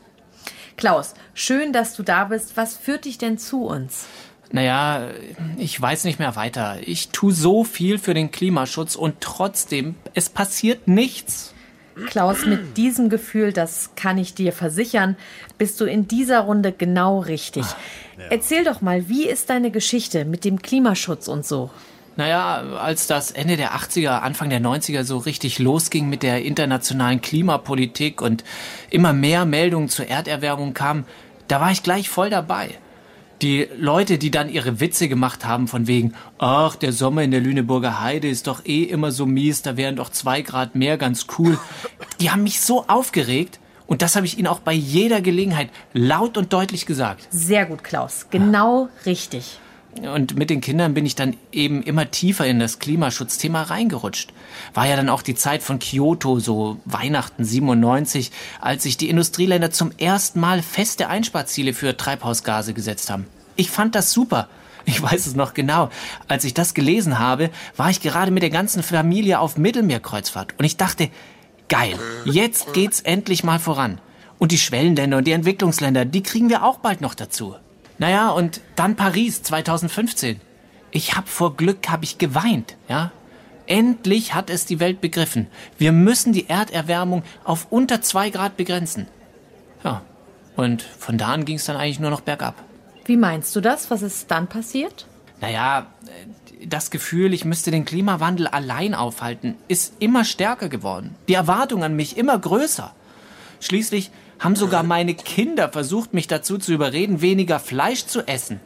[0.76, 2.56] Klaus, schön, dass du da bist.
[2.56, 4.06] Was führt dich denn zu uns?
[4.52, 5.08] Naja,
[5.56, 6.76] ich weiß nicht mehr weiter.
[6.84, 11.54] Ich tue so viel für den Klimaschutz und trotzdem, es passiert nichts.
[12.08, 15.16] Klaus, mit diesem Gefühl, das kann ich dir versichern,
[15.58, 17.64] bist du in dieser Runde genau richtig.
[18.30, 21.70] Erzähl doch mal, wie ist deine Geschichte mit dem Klimaschutz und so?
[22.16, 27.20] Naja, als das Ende der 80er, Anfang der 90er so richtig losging mit der internationalen
[27.20, 28.44] Klimapolitik und
[28.90, 31.04] immer mehr Meldungen zur Erderwärmung kamen,
[31.48, 32.70] da war ich gleich voll dabei.
[33.42, 37.40] Die Leute, die dann ihre Witze gemacht haben von wegen, ach, der Sommer in der
[37.40, 41.26] Lüneburger Heide ist doch eh immer so mies, da wären doch zwei Grad mehr ganz
[41.38, 41.58] cool.
[42.20, 46.38] Die haben mich so aufgeregt und das habe ich ihnen auch bei jeder Gelegenheit laut
[46.38, 47.26] und deutlich gesagt.
[47.30, 48.26] Sehr gut, Klaus.
[48.30, 49.58] Genau richtig.
[50.02, 54.32] Und mit den Kindern bin ich dann eben immer tiefer in das Klimaschutzthema reingerutscht.
[54.74, 59.70] War ja dann auch die Zeit von Kyoto, so Weihnachten 97, als sich die Industrieländer
[59.70, 63.26] zum ersten Mal feste Einsparziele für Treibhausgase gesetzt haben.
[63.56, 64.48] Ich fand das super.
[64.86, 65.90] Ich weiß es noch genau.
[66.28, 70.54] Als ich das gelesen habe, war ich gerade mit der ganzen Familie auf Mittelmeerkreuzfahrt.
[70.58, 71.08] Und ich dachte,
[71.68, 74.00] geil, jetzt geht's endlich mal voran.
[74.38, 77.54] Und die Schwellenländer und die Entwicklungsländer, die kriegen wir auch bald noch dazu.
[77.98, 80.40] Naja, und dann Paris 2015.
[80.90, 83.12] Ich hab vor Glück, hab ich geweint, ja.
[83.66, 85.46] Endlich hat es die Welt begriffen.
[85.78, 89.06] Wir müssen die Erderwärmung auf unter zwei Grad begrenzen.
[89.82, 90.02] Ja,
[90.54, 92.56] und von da an ging es dann eigentlich nur noch bergab.
[93.06, 93.90] Wie meinst du das?
[93.90, 95.06] Was ist dann passiert?
[95.40, 101.14] Naja, äh, das Gefühl, ich müsste den Klimawandel allein aufhalten, ist immer stärker geworden.
[101.28, 102.94] Die Erwartung an mich immer größer.
[103.60, 108.60] Schließlich haben sogar meine Kinder versucht, mich dazu zu überreden, weniger Fleisch zu essen.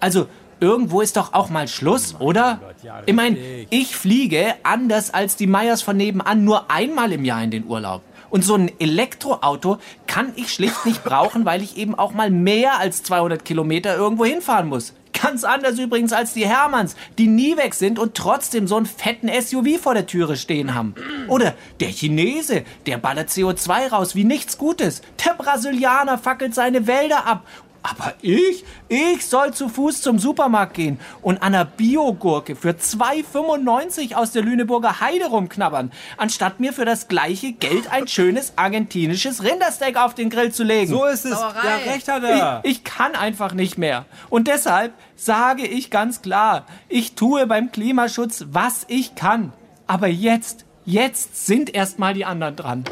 [0.00, 0.26] Also,
[0.60, 2.60] irgendwo ist doch auch mal Schluss, oder?
[3.06, 3.36] Ich meine,
[3.70, 8.02] ich fliege, anders als die Meyers von nebenan, nur einmal im Jahr in den Urlaub.
[8.30, 12.78] Und so ein Elektroauto kann ich schlicht nicht brauchen, weil ich eben auch mal mehr
[12.78, 14.94] als 200 Kilometer irgendwo hinfahren muss.
[15.22, 19.28] Ganz anders übrigens als die Hermanns, die nie weg sind und trotzdem so einen fetten
[19.28, 20.96] SUV vor der Türe stehen haben.
[21.28, 25.00] Oder der Chinese, der ballert CO2 raus wie nichts Gutes.
[25.24, 27.46] Der Brasilianer fackelt seine Wälder ab.
[27.82, 34.14] Aber ich, ich soll zu Fuß zum Supermarkt gehen und an einer Biogurke für 2,95
[34.14, 39.96] aus der Lüneburger Heide rumknabbern, anstatt mir für das gleiche Geld ein schönes argentinisches Rindersteak
[39.96, 40.90] auf den Grill zu legen.
[40.90, 41.32] So ist es.
[41.32, 41.52] Ja,
[41.86, 42.60] recht hat er.
[42.62, 44.04] Ich, ich kann einfach nicht mehr.
[44.30, 49.52] Und deshalb sage ich ganz klar, ich tue beim Klimaschutz, was ich kann.
[49.88, 52.84] Aber jetzt, jetzt sind erst mal die anderen dran.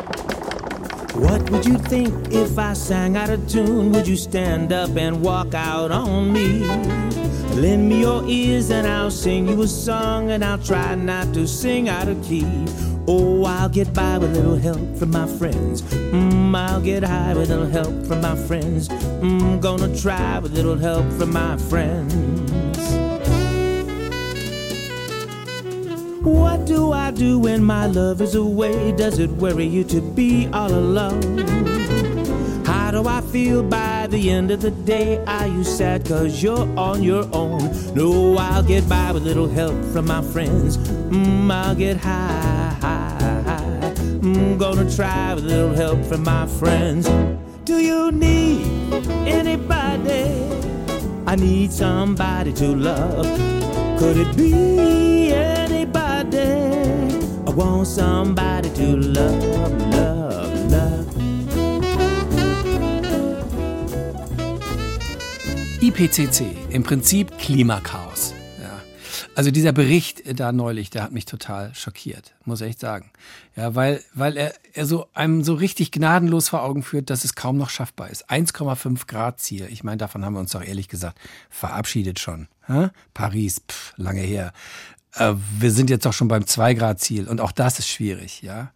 [1.14, 3.90] What would you think if I sang out of tune?
[3.92, 6.61] Would you stand up and walk out on me?
[7.57, 11.49] Lend me your ears and I'll sing you a song and I'll try not to
[11.49, 12.46] sing out of key.
[13.09, 15.83] Oh, I'll get by with a little help from my friends.
[15.83, 18.88] Mm, I'll get high with a little help from my friends.
[18.88, 22.50] Mm, gonna try with a little help from my friends.
[26.23, 28.93] What do I do when my love is away?
[28.93, 31.39] Does it worry you to be all alone?
[32.67, 35.25] How do I feel by the end of the day?
[35.25, 37.71] Are you sad cause you're on your own?
[37.95, 40.77] No, I'll get by with little help from my friends.
[41.09, 43.95] Mm, I'll get high, high, high.
[44.21, 47.09] Mm, gonna try with a little help from my friends.
[47.65, 48.67] Do you need
[49.27, 50.29] anybody?
[51.27, 53.25] I need somebody to love.
[53.99, 55.70] Could it be anybody?
[57.51, 61.07] I want somebody to love, love, love.
[65.81, 68.35] IPCC, im Prinzip Klimakaos.
[68.63, 68.81] Ja.
[69.35, 73.11] Also dieser Bericht da neulich, der hat mich total schockiert, muss ich echt sagen.
[73.57, 77.35] Ja, weil, weil er, er so einem so richtig gnadenlos vor Augen führt, dass es
[77.35, 78.31] kaum noch schaffbar ist.
[78.31, 79.67] 1,5 Grad Ziel.
[79.73, 82.47] Ich meine, davon haben wir uns doch ehrlich gesagt verabschiedet schon.
[83.13, 84.53] Paris, pff, lange her.
[85.14, 88.42] Äh, wir sind jetzt doch schon beim 2 Grad Ziel und auch das ist schwierig,
[88.42, 88.73] ja.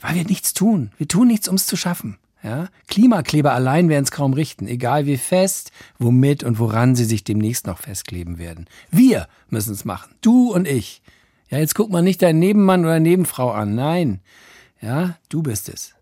[0.00, 0.92] Weil wir nichts tun.
[0.98, 2.18] Wir tun nichts, um es zu schaffen.
[2.42, 2.68] Ja?
[2.88, 7.66] Klimakleber allein werden es kaum richten, egal wie fest, womit und woran sie sich demnächst
[7.66, 8.66] noch festkleben werden.
[8.90, 11.00] Wir müssen es machen, du und ich.
[11.48, 14.20] Ja, jetzt guck mal nicht deinen Nebenmann oder Nebenfrau an, nein.
[14.80, 15.94] Ja, du bist es.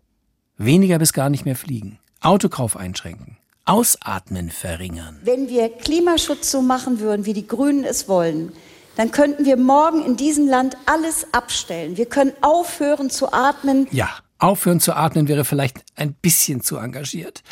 [0.57, 1.99] Weniger bis gar nicht mehr fliegen.
[2.19, 3.37] Autokauf einschränken.
[3.65, 5.19] Ausatmen verringern.
[5.23, 8.51] Wenn wir Klimaschutz so machen würden, wie die Grünen es wollen,
[8.95, 11.97] dann könnten wir morgen in diesem Land alles abstellen.
[11.97, 13.87] Wir können aufhören zu atmen.
[13.91, 17.43] Ja, aufhören zu atmen wäre vielleicht ein bisschen zu engagiert.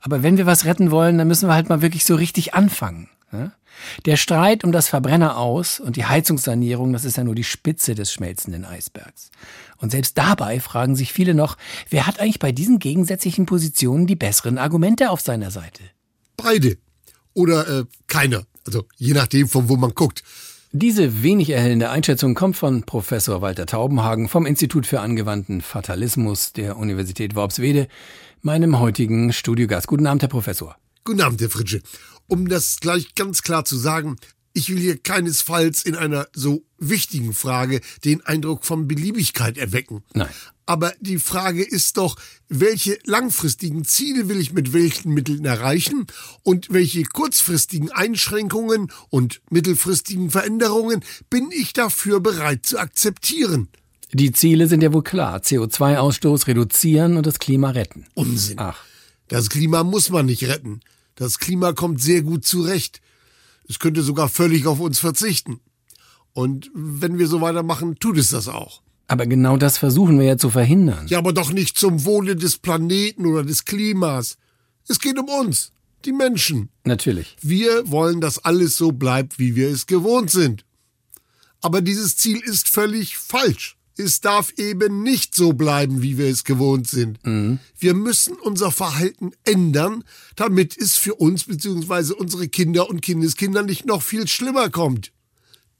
[0.00, 3.08] Aber wenn wir was retten wollen, dann müssen wir halt mal wirklich so richtig anfangen.
[4.06, 7.94] Der Streit um das Verbrenner aus und die Heizungssanierung, das ist ja nur die Spitze
[7.94, 9.30] des schmelzenden Eisbergs.
[9.78, 11.56] Und selbst dabei fragen sich viele noch,
[11.90, 15.82] wer hat eigentlich bei diesen gegensätzlichen Positionen die besseren Argumente auf seiner Seite?
[16.36, 16.78] Beide.
[17.32, 18.44] Oder äh, keiner.
[18.66, 20.22] Also je nachdem, von wo man guckt.
[20.76, 26.76] Diese wenig erhellende Einschätzung kommt von Professor Walter Taubenhagen vom Institut für angewandten Fatalismus der
[26.76, 27.86] Universität Worpswede,
[28.42, 29.86] meinem heutigen Studiogast.
[29.86, 30.74] Guten Abend, Herr Professor.
[31.04, 31.80] Guten Abend, Herr Fritsche.
[32.26, 34.16] Um das gleich ganz klar zu sagen,
[34.54, 40.02] ich will hier keinesfalls in einer so wichtigen Frage den Eindruck von Beliebigkeit erwecken.
[40.14, 40.30] Nein.
[40.66, 42.16] Aber die Frage ist doch,
[42.48, 46.06] welche langfristigen Ziele will ich mit welchen Mitteln erreichen
[46.42, 53.68] und welche kurzfristigen Einschränkungen und mittelfristigen Veränderungen bin ich dafür bereit zu akzeptieren?
[54.12, 55.40] Die Ziele sind ja wohl klar.
[55.40, 58.06] CO2-Ausstoß reduzieren und das Klima retten.
[58.14, 58.58] Unsinn.
[58.58, 58.78] Ach.
[59.28, 60.80] Das Klima muss man nicht retten.
[61.16, 63.00] Das Klima kommt sehr gut zurecht.
[63.68, 65.60] Es könnte sogar völlig auf uns verzichten.
[66.32, 68.82] Und wenn wir so weitermachen, tut es das auch.
[69.06, 71.06] Aber genau das versuchen wir ja zu verhindern.
[71.08, 74.38] Ja, aber doch nicht zum Wohle des Planeten oder des Klimas.
[74.88, 75.72] Es geht um uns.
[76.04, 76.68] Die Menschen.
[76.84, 77.36] Natürlich.
[77.40, 80.64] Wir wollen, dass alles so bleibt, wie wir es gewohnt sind.
[81.62, 83.78] Aber dieses Ziel ist völlig falsch.
[83.96, 87.24] Es darf eben nicht so bleiben, wie wir es gewohnt sind.
[87.24, 87.60] Mhm.
[87.78, 90.04] Wir müssen unser Verhalten ändern,
[90.36, 92.14] damit es für uns bzw.
[92.14, 95.12] unsere Kinder und Kindeskinder nicht noch viel schlimmer kommt.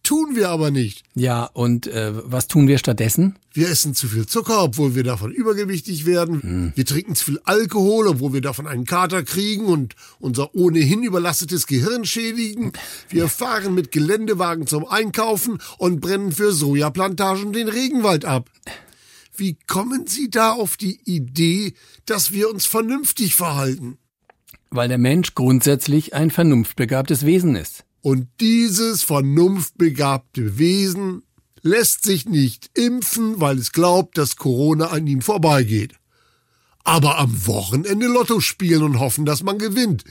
[0.04, 1.02] Tun wir aber nicht.
[1.14, 3.36] Ja, und äh, was tun wir stattdessen?
[3.54, 6.42] Wir essen zu viel Zucker, obwohl wir davon übergewichtig werden.
[6.42, 6.72] Hm.
[6.74, 11.66] Wir trinken zu viel Alkohol, obwohl wir davon einen Kater kriegen und unser ohnehin überlastetes
[11.66, 12.72] Gehirn schädigen.
[13.08, 18.50] Wir fahren mit Geländewagen zum Einkaufen und brennen für Sojaplantagen den Regenwald ab.
[19.34, 21.72] Wie kommen Sie da auf die Idee,
[22.04, 23.96] dass wir uns vernünftig verhalten?
[24.68, 27.84] Weil der Mensch grundsätzlich ein vernunftbegabtes Wesen ist.
[28.04, 31.22] Und dieses vernunftbegabte Wesen
[31.62, 35.94] lässt sich nicht impfen, weil es glaubt, dass Corona an ihm vorbeigeht.
[36.84, 40.04] Aber am Wochenende Lotto spielen und hoffen, dass man gewinnt.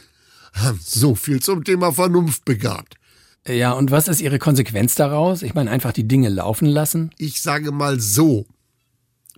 [0.83, 2.95] So viel zum Thema vernunftbegabt.
[3.47, 5.43] Ja, und was ist Ihre Konsequenz daraus?
[5.43, 7.11] Ich meine, einfach die Dinge laufen lassen?
[7.19, 8.47] Ich sage mal so.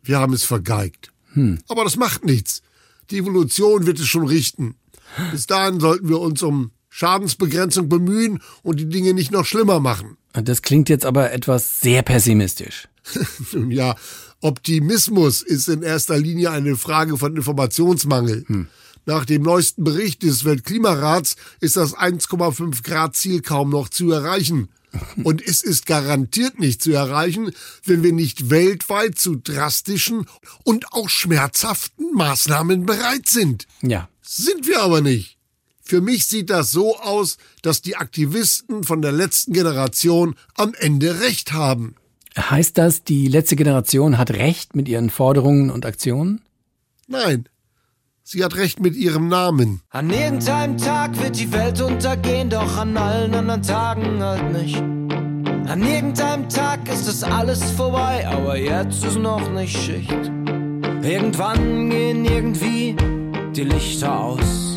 [0.01, 1.12] Wir haben es vergeigt.
[1.34, 1.60] Hm.
[1.68, 2.62] Aber das macht nichts.
[3.12, 4.76] Die Evolution wird es schon richten.
[5.34, 10.16] Bis dahin sollten wir uns um Schadensbegrenzung bemühen und die Dinge nicht noch schlimmer machen.
[10.32, 12.88] Das klingt jetzt aber etwas sehr pessimistisch.
[13.52, 13.98] Nun ja,
[14.39, 18.46] Optimismus ist in erster Linie eine Frage von Informationsmangel.
[18.48, 18.68] Hm.
[19.06, 24.70] Nach dem neuesten Bericht des Weltklimarats ist das 1,5 Grad Ziel kaum noch zu erreichen.
[25.26, 27.52] Und es ist garantiert nicht zu erreichen,
[27.84, 30.28] wenn wir nicht weltweit zu drastischen
[30.64, 33.68] und auch schmerzhaften Maßnahmen bereit sind.
[33.82, 34.08] Ja.
[34.22, 35.34] Sind wir aber nicht.
[35.88, 41.21] Für mich sieht das so aus, dass die Aktivisten von der letzten Generation am Ende
[41.21, 41.95] recht haben.
[42.36, 46.41] Heißt das, die letzte Generation hat recht mit ihren Forderungen und Aktionen?
[47.07, 47.47] Nein,
[48.23, 49.81] sie hat recht mit ihrem Namen.
[49.91, 54.77] An irgendeinem Tag wird die Welt untergehen, doch an allen anderen Tagen halt nicht.
[54.77, 60.31] An irgendeinem Tag ist es alles vorbei, aber jetzt ist noch nicht Schicht.
[61.03, 62.95] Irgendwann gehen irgendwie
[63.55, 64.75] die Lichter aus.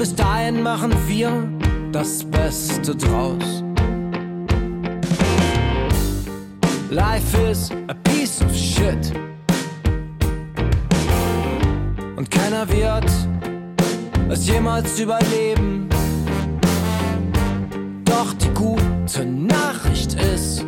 [0.00, 1.46] Bis dahin machen wir
[1.92, 3.62] das Beste draus.
[6.88, 9.12] Life is a piece of shit.
[12.16, 13.10] Und keiner wird
[14.30, 15.86] es jemals überleben.
[18.06, 20.64] Doch die gute Nachricht ist,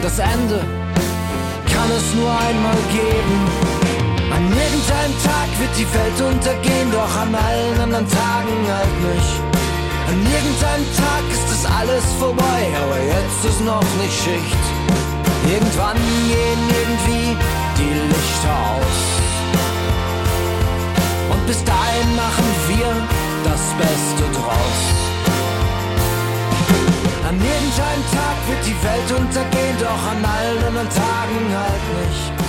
[0.00, 0.64] das Ende
[1.70, 3.65] kann es nur einmal geben.
[4.56, 9.36] Irgendeinem Tag wird die Welt untergehen, doch an allen anderen Tagen halt nicht.
[10.08, 14.64] An irgendeinem Tag ist es alles vorbei, aber jetzt ist noch nicht Schicht.
[15.44, 16.00] Irgendwann
[16.30, 17.36] gehen irgendwie
[17.76, 18.98] die Lichter aus.
[21.32, 22.90] Und bis dahin machen wir
[23.44, 24.80] das Beste draus.
[27.28, 32.45] An irgendeinem Tag wird die Welt untergehen, doch an allen anderen Tagen halt nicht.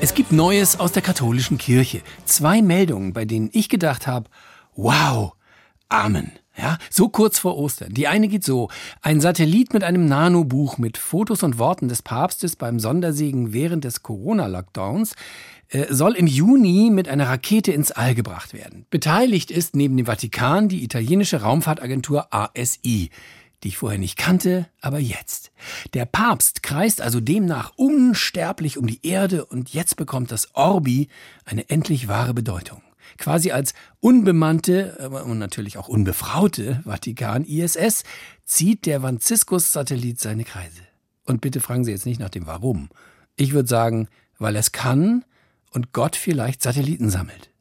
[0.00, 2.02] Es gibt Neues aus der katholischen Kirche.
[2.24, 4.28] Zwei Meldungen, bei denen ich gedacht habe,
[4.74, 5.34] wow,
[5.92, 6.32] Amen.
[6.56, 7.92] Ja, so kurz vor Ostern.
[7.92, 8.68] Die eine geht so.
[9.02, 14.02] Ein Satellit mit einem Nanobuch mit Fotos und Worten des Papstes beim Sondersegen während des
[14.02, 15.14] Corona-Lockdowns
[15.68, 18.86] äh, soll im Juni mit einer Rakete ins All gebracht werden.
[18.90, 23.10] Beteiligt ist neben dem Vatikan die italienische Raumfahrtagentur ASI,
[23.62, 25.52] die ich vorher nicht kannte, aber jetzt.
[25.94, 31.08] Der Papst kreist also demnach unsterblich um die Erde und jetzt bekommt das Orbi
[31.44, 32.82] eine endlich wahre Bedeutung.
[33.18, 38.04] Quasi als unbemannte und natürlich auch unbefraute Vatikan-ISS
[38.44, 40.82] zieht der Franziskus-Satellit seine Kreise.
[41.24, 42.88] Und bitte fragen Sie jetzt nicht nach dem Warum.
[43.36, 44.08] Ich würde sagen,
[44.38, 45.24] weil es kann
[45.70, 47.51] und Gott vielleicht Satelliten sammelt.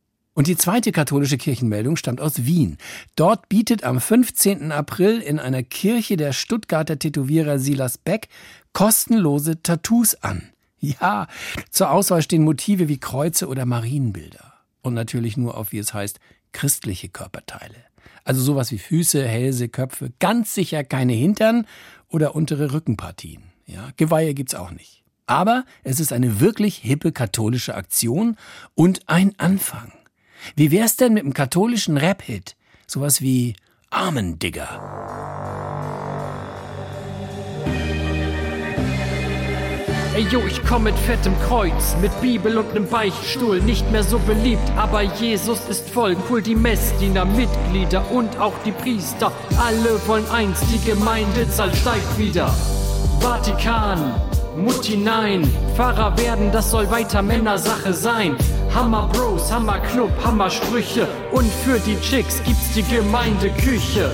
[0.41, 2.79] Und die zweite katholische Kirchenmeldung stammt aus Wien.
[3.15, 4.71] Dort bietet am 15.
[4.71, 8.27] April in einer Kirche der Stuttgarter Tätowierer Silas Beck
[8.73, 10.49] kostenlose Tattoos an.
[10.79, 11.27] Ja,
[11.69, 14.53] zur Auswahl stehen Motive wie Kreuze oder Marienbilder.
[14.81, 16.19] Und natürlich nur auf, wie es heißt,
[16.53, 17.75] christliche Körperteile.
[18.23, 21.67] Also sowas wie Füße, Hälse, Köpfe, ganz sicher keine Hintern
[22.07, 23.43] oder untere Rückenpartien.
[23.67, 25.03] Ja, Geweihe gibt's auch nicht.
[25.27, 28.37] Aber es ist eine wirklich hippe katholische Aktion
[28.73, 29.93] und ein Anfang.
[30.55, 32.55] Wie wär's denn mit einem katholischen Rap-Hit?
[32.87, 33.55] Sowas wie
[33.89, 34.69] Armendigger.
[40.13, 44.19] Ey yo, ich komm mit fettem Kreuz, mit Bibel und nem Beichtstuhl, nicht mehr so
[44.19, 50.29] beliebt, aber Jesus ist voll cool, die Messdiener, Mitglieder und auch die Priester, alle wollen
[50.29, 52.53] eins, die Gemeindezahl steigt wieder.
[53.21, 54.15] Vatikan,
[54.55, 58.35] Mutti nein, Pfarrer werden, das soll weiter Männersache sein.
[58.75, 64.11] Hammer Bros, Hammer Club, Hammer Sprüche und für die Chicks gibt's die Gemeindeküche.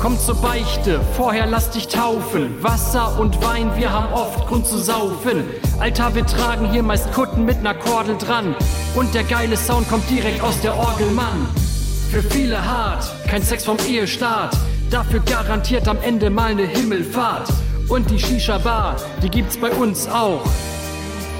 [0.00, 2.62] Komm zur Beichte, vorher lass dich taufen.
[2.62, 5.44] Wasser und Wein, wir haben oft Grund zu saufen.
[5.80, 8.54] Alter, wir tragen hier meist Kutten mit ner Kordel dran.
[8.94, 11.48] Und der geile Sound kommt direkt aus der Orgel, Mann.
[12.10, 14.56] Für viele hart, kein Sex vom Ehestart.
[14.90, 17.48] Dafür garantiert am Ende mal ne Himmelfahrt.
[17.90, 20.44] Und die Shisha-Bar, die gibt's bei uns auch.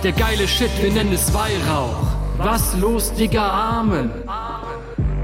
[0.02, 1.94] Der geile Shit, wir nennen es Weihrauch.
[2.38, 4.10] Was los, Digga, Amen.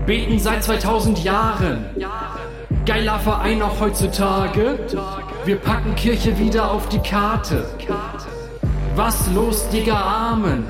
[0.06, 1.86] Beten seit 2000 Jahren.
[2.84, 4.78] Geiler Verein auch heutzutage.
[5.44, 7.66] Wir packen Kirche wieder auf die Karte.
[8.94, 10.00] Was los, Digga,
[10.30, 10.64] Amen.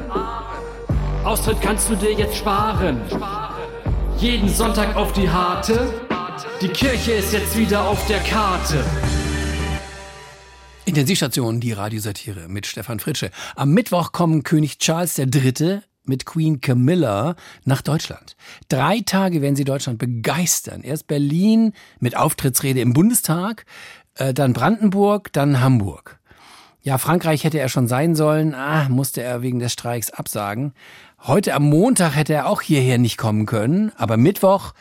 [1.22, 3.02] Austritt kannst du dir jetzt sparen.
[4.16, 5.92] Jeden Sonntag auf die Harte.
[6.62, 8.82] Die Kirche ist jetzt wieder auf der Karte.
[10.86, 13.32] Intensivstation, die Radiosatire mit Stefan Fritsche.
[13.56, 15.80] Am Mittwoch kommen König Charles III.
[16.04, 17.34] mit Queen Camilla
[17.64, 18.36] nach Deutschland.
[18.68, 20.82] Drei Tage werden sie Deutschland begeistern.
[20.82, 23.66] Erst Berlin mit Auftrittsrede im Bundestag,
[24.14, 26.20] äh, dann Brandenburg, dann Hamburg.
[26.82, 30.72] Ja, Frankreich hätte er schon sein sollen, ah, musste er wegen des Streiks absagen.
[31.18, 34.72] Heute am Montag hätte er auch hierher nicht kommen können, aber Mittwoch,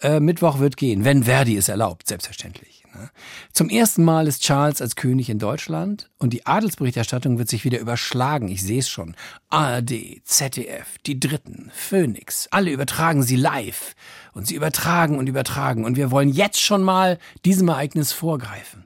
[0.00, 2.79] äh, Mittwoch wird gehen, wenn Verdi es erlaubt, selbstverständlich.
[2.94, 3.10] Ne?
[3.52, 7.78] Zum ersten Mal ist Charles als König in Deutschland und die Adelsberichterstattung wird sich wieder
[7.78, 8.48] überschlagen.
[8.48, 9.14] Ich sehe es schon.
[9.48, 13.94] ARD, ZDF, die Dritten, Phoenix, alle übertragen sie live.
[14.32, 15.84] Und sie übertragen und übertragen.
[15.84, 18.84] Und wir wollen jetzt schon mal diesem Ereignis vorgreifen.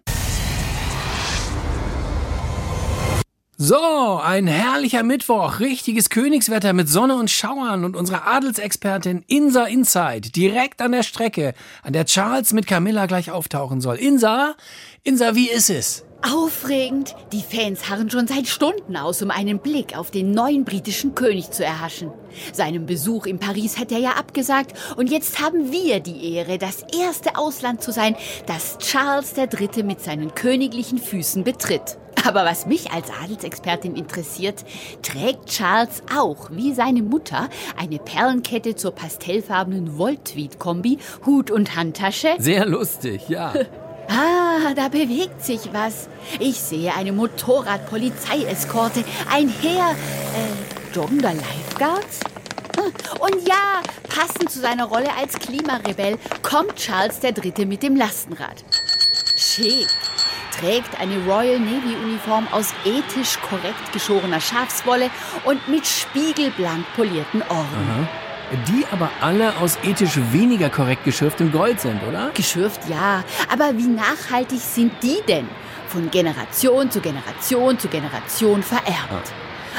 [3.57, 10.31] So, ein herrlicher Mittwoch, richtiges Königswetter mit Sonne und Schauern und unsere Adelsexpertin Insa Inside
[10.31, 13.95] direkt an der Strecke, an der Charles mit Camilla gleich auftauchen soll.
[13.95, 14.57] Insa,
[15.05, 16.05] Insa, wie ist es?
[16.25, 17.15] Aufregend.
[17.33, 21.51] Die Fans harren schon seit Stunden aus, um einen Blick auf den neuen britischen König
[21.51, 22.11] zu erhaschen.
[22.53, 26.83] Seinem Besuch in Paris hat er ja abgesagt und jetzt haben wir die Ehre, das
[26.99, 28.17] erste Ausland zu sein,
[28.47, 29.83] das Charles III.
[29.83, 31.99] mit seinen königlichen Füßen betritt.
[32.27, 34.65] Aber was mich als Adelsexpertin interessiert,
[35.03, 42.37] trägt Charles auch, wie seine Mutter, eine Perlenkette zur pastellfarbenen Wolltweed-Kombi, Hut und Handtasche?
[42.39, 43.53] Sehr lustig, ja.
[44.07, 44.44] Ah,
[44.75, 46.09] da bewegt sich was.
[46.39, 49.91] Ich sehe eine Motorrad-Polizeieskorte, ein Heer,
[50.35, 52.21] äh, joggender Lifeguards?
[52.77, 57.67] Hm, Und ja, passend zu seiner Rolle als Klimarebell kommt Charles III.
[57.67, 58.65] mit dem Lastenrad.
[59.37, 59.89] Schick
[60.59, 65.11] trägt eine Royal Navy Uniform aus ethisch korrekt geschorener Schafswolle
[65.45, 68.07] und mit spiegelblank polierten Ohren.
[68.09, 68.24] Aha.
[68.69, 72.31] Die aber alle aus ethisch weniger korrekt geschürftem Gold sind, oder?
[72.35, 75.49] Geschürft ja, aber wie nachhaltig sind die denn?
[75.89, 79.33] Von Generation zu Generation zu Generation vererbt.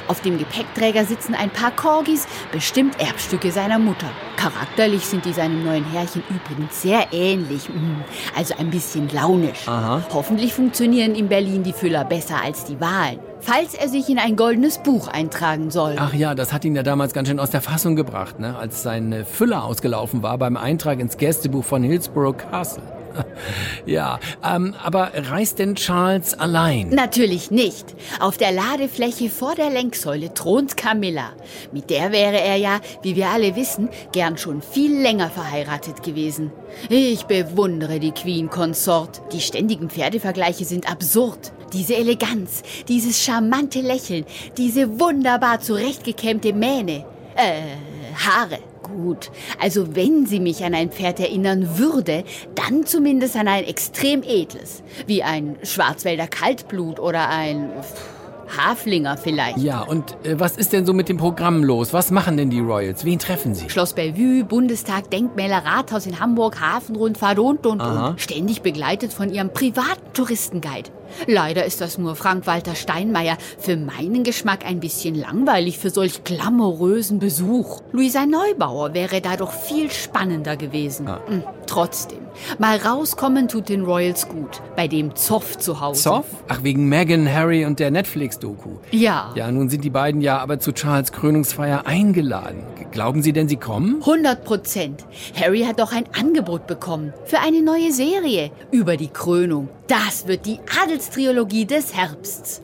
[0.07, 4.07] Auf dem Gepäckträger sitzen ein paar Corgis, bestimmt Erbstücke seiner Mutter.
[4.37, 8.03] Charakterlich sind die seinem neuen Herrchen übrigens sehr ähnlich, mm,
[8.37, 9.67] also ein bisschen launisch.
[9.67, 10.03] Aha.
[10.13, 13.19] Hoffentlich funktionieren in Berlin die Füller besser als die Wahlen.
[13.39, 15.95] Falls er sich in ein goldenes Buch eintragen soll.
[15.97, 18.57] Ach ja, das hat ihn ja damals ganz schön aus der Fassung gebracht, ne?
[18.57, 22.94] als sein Füller ausgelaufen war beim Eintrag ins Gästebuch von Hillsborough Castle.
[23.85, 26.89] ja, ähm, aber reist denn Charles allein?
[26.89, 27.95] Natürlich nicht.
[28.19, 31.31] Auf der Ladefläche vor der Lenksäule thront Camilla.
[31.71, 36.51] Mit der wäre er ja, wie wir alle wissen, gern schon viel länger verheiratet gewesen.
[36.89, 39.21] Ich bewundere die Queen Consort.
[39.31, 41.53] Die ständigen Pferdevergleiche sind absurd.
[41.73, 44.25] Diese Eleganz, dieses charmante Lächeln,
[44.57, 47.05] diese wunderbar zurechtgekämmte Mähne.
[47.35, 47.61] Äh,
[48.15, 48.59] Haare.
[48.85, 52.23] Gut, also wenn sie mich an ein Pferd erinnern würde,
[52.53, 54.83] dann zumindest an ein extrem edles.
[55.07, 57.71] Wie ein Schwarzwälder Kaltblut oder ein
[58.57, 59.57] Haflinger vielleicht.
[59.57, 61.93] Ja, und äh, was ist denn so mit dem Programm los?
[61.93, 63.05] Was machen denn die Royals?
[63.05, 63.69] Wen treffen sie?
[63.69, 68.09] Schloss Bellevue, Bundestag, Denkmäler, Rathaus in Hamburg, Hafenrundfahrt und, und, Aha.
[68.09, 68.21] und.
[68.21, 70.91] Ständig begleitet von ihrem privaten Touristenguide.
[71.27, 73.37] Leider ist das nur Frank-Walter Steinmeier.
[73.57, 77.81] Für meinen Geschmack ein bisschen langweilig für solch glamourösen Besuch.
[77.91, 81.07] Luisa Neubauer wäre da doch viel spannender gewesen.
[81.07, 81.19] Ah.
[81.27, 82.19] Hm, Trotzdem,
[82.59, 84.61] mal rauskommen tut den Royals gut.
[84.75, 86.03] Bei dem Zoff zu Hause.
[86.03, 86.25] Zoff?
[86.47, 88.77] Ach, wegen Meghan, Harry und der Netflix-Doku.
[88.91, 89.31] Ja.
[89.35, 92.63] Ja, nun sind die beiden ja aber zu Charles Krönungsfeier eingeladen.
[92.91, 93.97] Glauben Sie denn, sie kommen?
[94.01, 95.05] 100 Prozent.
[95.39, 99.67] Harry hat doch ein Angebot bekommen für eine neue Serie über die Krönung.
[99.87, 100.59] Das wird die
[100.95, 102.61] Adelstriologie des Herbsts.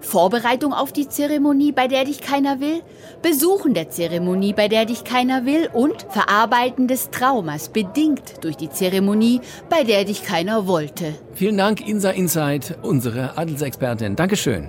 [0.00, 2.80] Vorbereitung auf die Zeremonie, bei der dich keiner will,
[3.20, 8.70] Besuchen der Zeremonie, bei der dich keiner will und Verarbeiten des Traumas, bedingt durch die
[8.70, 11.14] Zeremonie, bei der dich keiner wollte.
[11.34, 14.16] Vielen Dank, Insa Insight, unsere Adelsexpertin.
[14.16, 14.68] Dankeschön.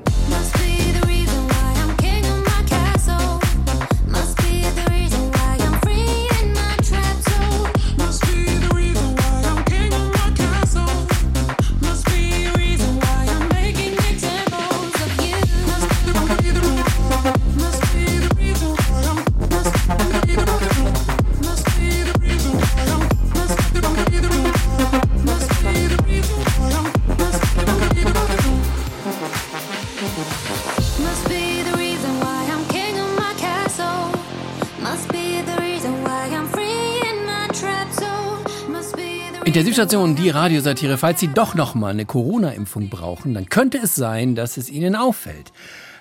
[39.55, 40.97] Intensivstation, die Radiosatire.
[40.97, 44.97] Falls Sie doch noch mal eine Corona-Impfung brauchen, dann könnte es sein, dass es Ihnen
[44.97, 45.53] auffällt.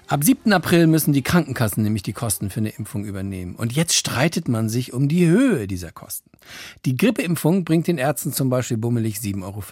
[0.06, 0.52] Ab 7.
[0.52, 3.56] April müssen die Krankenkassen nämlich die Kosten für eine Impfung übernehmen.
[3.56, 6.30] Und jetzt streitet man sich um die Höhe dieser Kosten.
[6.84, 9.62] Die Grippeimpfung bringt den Ärzten zum Beispiel bummelig 7,50 Euro.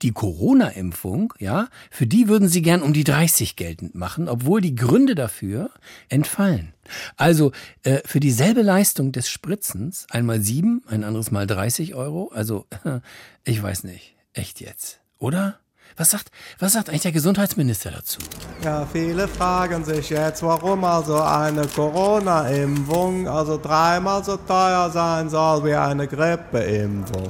[0.00, 4.74] Die Corona-Impfung, ja, für die würden sie gern um die 30 geltend machen, obwohl die
[4.74, 5.70] Gründe dafür
[6.08, 6.72] entfallen.
[7.16, 12.30] Also äh, für dieselbe Leistung des Spritzens einmal 7, ein anderes Mal 30 Euro.
[12.34, 12.66] Also
[13.44, 14.14] ich weiß nicht.
[14.32, 15.58] Echt jetzt, oder?
[15.96, 18.18] Was sagt, was sagt eigentlich der Gesundheitsminister dazu?
[18.64, 25.64] Ja, viele fragen sich jetzt, warum also eine Corona-Impfung also dreimal so teuer sein soll
[25.64, 27.28] wie eine Grippeimpfung.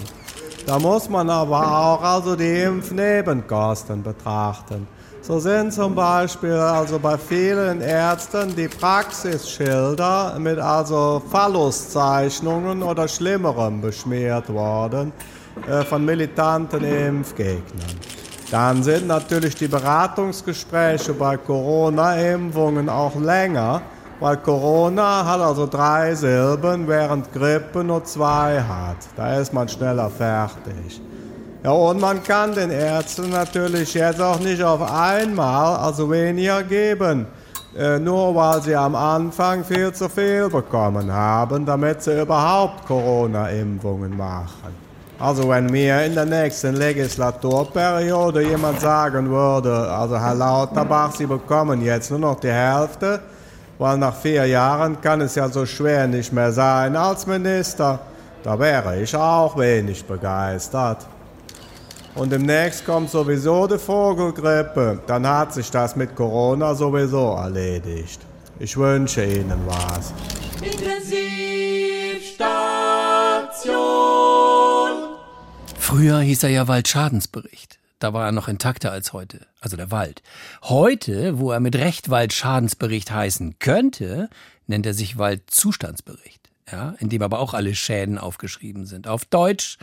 [0.67, 4.87] Da muss man aber auch also die Impfnebenkosten betrachten.
[5.21, 13.83] So sind zum Beispiel also bei vielen Ärzten die Praxisschilder mit also Phalluszeichnungen oder Schlimmerem
[13.83, 15.13] beschmiert worden
[15.69, 18.24] äh, von militanten Impfgegnern.
[18.55, 23.83] Dann sind natürlich die Beratungsgespräche bei Corona-Impfungen auch länger,
[24.21, 28.99] weil Corona hat also drei Silben, während Grippe nur zwei hat.
[29.17, 31.03] Da ist man schneller fertig.
[31.65, 37.27] Ja, und man kann den Ärzten natürlich jetzt auch nicht auf einmal, also weniger geben,
[37.77, 44.17] äh, nur weil sie am Anfang viel zu viel bekommen haben, damit sie überhaupt Corona-Impfungen
[44.17, 44.94] machen.
[45.19, 51.83] Also wenn mir in der nächsten Legislaturperiode jemand sagen würde, also Herr Lauterbach, Sie bekommen
[51.83, 53.21] jetzt nur noch die Hälfte,
[53.79, 58.01] weil nach vier Jahren kann es ja so schwer nicht mehr sein als Minister,
[58.43, 61.07] da wäre ich auch wenig begeistert.
[62.17, 68.21] Und demnächst kommt sowieso die Vogelgrippe, dann hat sich das mit Corona sowieso erledigt.
[68.59, 70.13] Ich wünsche Ihnen was.
[70.61, 71.34] Intensivstation.
[75.95, 77.79] Früher hieß er ja Waldschadensbericht.
[78.01, 80.25] Da war er noch intakter als heute, also der Wald.
[80.65, 84.29] Heute, wo er mit Recht Waldschadensbericht heißen könnte,
[84.67, 89.07] nennt er sich Waldzustandsbericht, ja, in dem aber auch alle Schäden aufgeschrieben sind.
[89.07, 89.79] Auf Deutsch,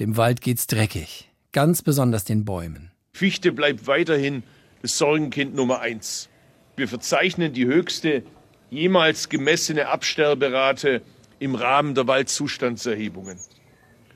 [0.00, 2.90] dem Wald geht's dreckig, ganz besonders den Bäumen.
[3.12, 4.44] Fichte bleibt weiterhin
[4.80, 6.30] das Sorgenkind Nummer eins.
[6.76, 8.22] Wir verzeichnen die höchste
[8.70, 11.02] jemals gemessene Absterberate
[11.38, 13.38] im Rahmen der Waldzustandserhebungen.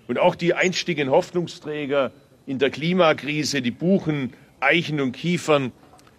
[0.09, 2.12] Und auch die einstigen Hoffnungsträger
[2.46, 5.70] in der Klimakrise, die Buchen, Eichen und Kiefern,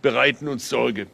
[0.02, 1.08] bereiten uns Sorge.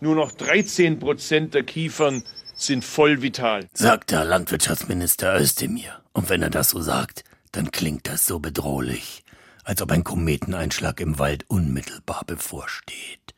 [0.00, 2.22] Nur noch 13 Prozent der Kiefern
[2.54, 3.66] sind voll vital.
[3.72, 6.00] Sagt der Landwirtschaftsminister Özdemir.
[6.12, 9.24] Und wenn er das so sagt, dann klingt das so bedrohlich,
[9.64, 13.34] als ob ein Kometeneinschlag im Wald unmittelbar bevorsteht.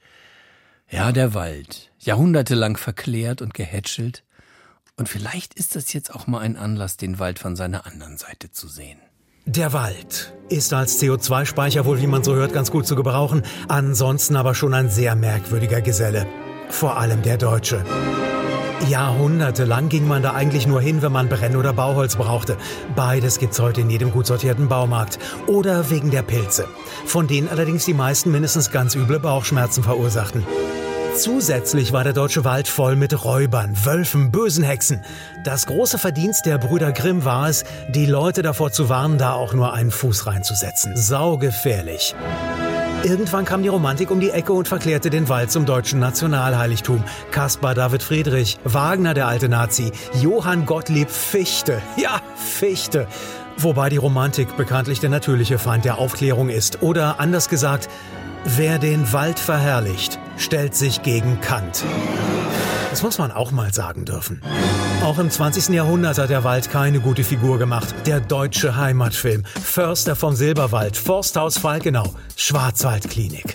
[0.90, 4.24] Ja, der Wald, jahrhundertelang verklärt und gehätschelt,
[4.96, 8.50] und vielleicht ist das jetzt auch mal ein Anlass, den Wald von seiner anderen Seite
[8.50, 8.98] zu sehen.
[9.46, 14.36] Der Wald ist als CO2-Speicher wohl, wie man so hört, ganz gut zu gebrauchen, ansonsten
[14.36, 16.26] aber schon ein sehr merkwürdiger Geselle.
[16.70, 17.84] Vor allem der Deutsche.
[18.88, 22.56] Jahrhundertelang ging man da eigentlich nur hin, wenn man Brenn- oder Bauholz brauchte.
[22.94, 25.18] Beides gibt's heute in jedem gut sortierten Baumarkt.
[25.46, 26.66] Oder wegen der Pilze,
[27.06, 30.44] von denen allerdings die meisten mindestens ganz üble Bauchschmerzen verursachten.
[31.16, 35.04] Zusätzlich war der deutsche Wald voll mit Räubern, Wölfen, bösen Hexen.
[35.44, 39.54] Das große Verdienst der Brüder Grimm war es, die Leute davor zu warnen, da auch
[39.54, 40.96] nur einen Fuß reinzusetzen.
[40.96, 42.16] Saugefährlich.
[43.04, 47.04] Irgendwann kam die Romantik um die Ecke und verklärte den Wald zum deutschen Nationalheiligtum.
[47.30, 51.80] Caspar David Friedrich, Wagner der alte Nazi, Johann Gottlieb Fichte.
[51.96, 53.06] Ja, Fichte.
[53.56, 56.82] Wobei die Romantik bekanntlich der natürliche Feind der Aufklärung ist.
[56.82, 57.88] Oder anders gesagt,
[58.44, 61.84] wer den Wald verherrlicht, stellt sich gegen Kant.
[62.90, 64.40] Das muss man auch mal sagen dürfen.
[65.02, 65.74] Auch im 20.
[65.74, 67.92] Jahrhundert hat der Wald keine gute Figur gemacht.
[68.06, 69.44] Der deutsche Heimatfilm.
[69.44, 73.52] Förster vom Silberwald, Forsthaus Falkenau, Schwarzwaldklinik.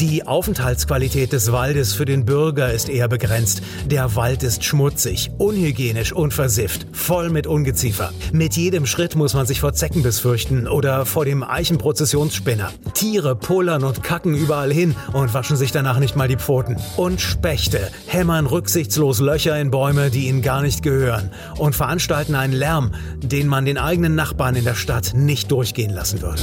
[0.00, 3.62] Die Aufenthaltsqualität des Waldes für den Bürger ist eher begrenzt.
[3.86, 8.12] Der Wald ist schmutzig, unhygienisch und versifft, voll mit Ungeziefer.
[8.32, 12.70] Mit jedem Schritt muss man sich vor Zeckenbiss fürchten oder vor dem Eichenprozessionsspinner.
[12.94, 16.76] Tiere pullern und kacken überall hin und waschen sich danach nicht mal die Pfoten.
[16.96, 22.52] Und Spechte hämmern rücksichtslos Löcher in Bäume, die ihnen gar nicht gehören und veranstalten einen
[22.52, 26.42] Lärm, den man den eigenen Nachbarn in der Stadt nicht durchgehen lassen würde.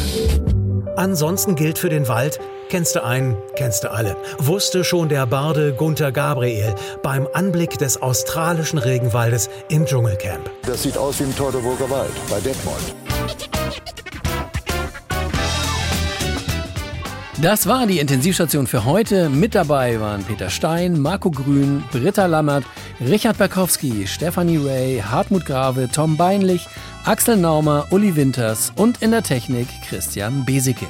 [0.98, 2.40] Ansonsten gilt für den Wald,
[2.70, 4.16] kennst du einen, kennst du alle.
[4.38, 10.50] Wusste schon der Barde Gunther Gabriel beim Anblick des australischen Regenwaldes im Dschungelcamp.
[10.66, 12.96] Das sieht aus wie im Teutoburger Wald bei Detmold.
[17.42, 19.30] Das war die Intensivstation für heute.
[19.30, 22.64] Mit dabei waren Peter Stein, Marco Grün, Britta Lammert,
[23.02, 26.66] Richard Berkowski, Stefanie Ray, Hartmut Grave, Tom Beinlich,
[27.04, 30.88] Axel Naumer, Uli Winters und in der Technik Christian Besicke.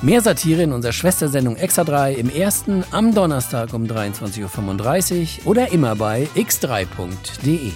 [0.00, 5.72] Mehr Satire in unserer Schwestersendung Extra 3 im ersten am Donnerstag um 23.35 Uhr oder
[5.72, 7.72] immer bei x3.de.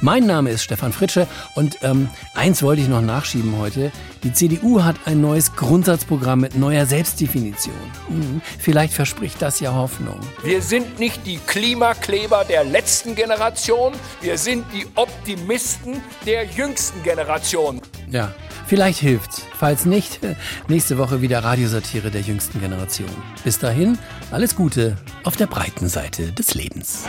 [0.00, 3.90] Mein Name ist Stefan Fritsche und ähm, eins wollte ich noch nachschieben heute.
[4.22, 7.74] Die CDU hat ein neues Grundsatzprogramm mit neuer Selbstdefinition.
[8.06, 10.20] Hm, vielleicht verspricht das ja Hoffnung.
[10.44, 17.80] Wir sind nicht die Klimakleber der letzten Generation, wir sind die Optimisten der jüngsten Generation.
[18.08, 18.32] Ja,
[18.66, 19.42] vielleicht hilft's.
[19.58, 20.20] Falls nicht,
[20.68, 23.10] nächste Woche wieder Radiosatire der jüngsten Generation.
[23.44, 23.98] Bis dahin,
[24.30, 27.04] alles Gute auf der breiten Seite des Lebens.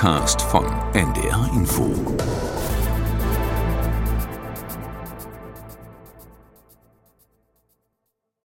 [0.00, 0.69] podcast folgt.